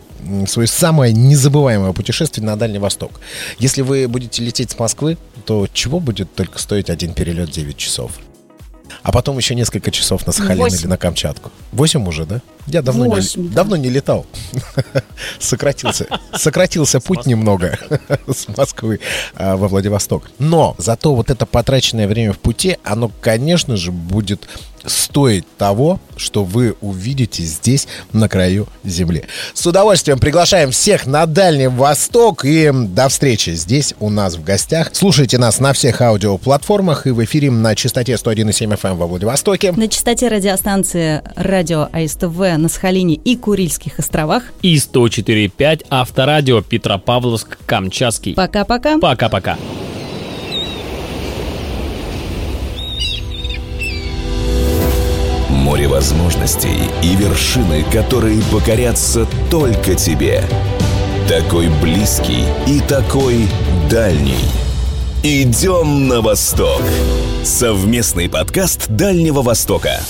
свое 0.46 0.68
самое 0.68 1.12
незабываемое 1.12 1.92
путешествие 1.92 2.44
на 2.44 2.56
Дальний 2.56 2.78
Восток. 2.78 3.20
Если 3.58 3.82
вы 3.82 4.08
будете 4.08 4.42
лететь 4.42 4.70
с 4.70 4.78
Москвы, 4.78 5.16
то 5.44 5.66
чего 5.72 6.00
будет 6.00 6.34
только 6.34 6.58
стоить 6.58 6.90
один 6.90 7.14
перелет 7.14 7.50
9 7.50 7.76
часов? 7.76 8.12
А 9.02 9.12
потом 9.12 9.38
еще 9.38 9.54
несколько 9.54 9.90
часов 9.90 10.26
на 10.26 10.32
Сахалин 10.32 10.58
Восемь. 10.64 10.80
или 10.80 10.86
на 10.86 10.96
Камчатку. 10.96 11.50
Восемь 11.72 12.06
уже, 12.06 12.26
да? 12.26 12.40
Я 12.66 12.82
давно, 12.82 13.06
Восемь, 13.06 13.42
не, 13.42 13.48
да. 13.48 13.54
давно 13.56 13.76
не 13.76 13.88
летал. 13.88 14.26
Сократился, 15.38 16.06
сократился 16.34 17.00
путь 17.00 17.26
немного 17.26 17.78
с 18.26 18.48
Москвы 18.56 19.00
а, 19.34 19.56
во 19.56 19.68
Владивосток. 19.68 20.30
Но 20.38 20.74
зато 20.78 21.14
вот 21.14 21.30
это 21.30 21.46
потраченное 21.46 22.06
время 22.06 22.32
в 22.32 22.38
пути, 22.38 22.76
оно, 22.84 23.10
конечно 23.20 23.76
же, 23.76 23.92
будет 23.92 24.48
стоить 24.84 25.44
того, 25.56 26.00
что 26.16 26.44
вы 26.44 26.74
увидите 26.80 27.42
здесь, 27.42 27.86
на 28.12 28.28
краю 28.28 28.66
земли. 28.84 29.24
С 29.54 29.66
удовольствием 29.66 30.18
приглашаем 30.18 30.70
всех 30.70 31.06
на 31.06 31.26
Дальний 31.26 31.68
Восток 31.68 32.44
и 32.44 32.70
до 32.72 33.08
встречи 33.08 33.50
здесь 33.50 33.94
у 34.00 34.10
нас 34.10 34.36
в 34.36 34.44
гостях. 34.44 34.90
Слушайте 34.92 35.38
нас 35.38 35.60
на 35.60 35.72
всех 35.72 36.00
аудиоплатформах 36.00 37.06
и 37.06 37.10
в 37.10 37.24
эфире 37.24 37.50
на 37.50 37.74
частоте 37.74 38.14
101,7 38.14 38.78
FM 38.78 38.94
во 38.94 39.06
Владивостоке. 39.06 39.72
На 39.72 39.88
частоте 39.88 40.28
радиостанции 40.28 41.22
радио 41.36 41.88
АСТВ 41.92 42.38
на 42.38 42.68
Сахалине 42.68 43.14
и 43.14 43.36
Курильских 43.36 43.98
островах. 43.98 44.44
И 44.62 44.76
104.5 44.76 45.86
Авторадио 45.90 46.62
Петропавловск 46.62 47.58
Камчатский. 47.66 48.34
Пока-пока. 48.34 48.98
Пока-пока. 48.98 49.56
Море 55.78 55.86
возможностей 55.90 56.76
и 57.04 57.14
вершины, 57.14 57.84
которые 57.92 58.42
покорятся 58.50 59.28
только 59.48 59.94
тебе. 59.94 60.42
Такой 61.28 61.68
близкий 61.80 62.42
и 62.66 62.80
такой 62.80 63.46
дальний. 63.88 64.44
Идем 65.22 66.08
на 66.08 66.20
восток. 66.20 66.82
Совместный 67.44 68.28
подкаст 68.28 68.88
Дальнего 68.88 69.42
Востока. 69.42 70.00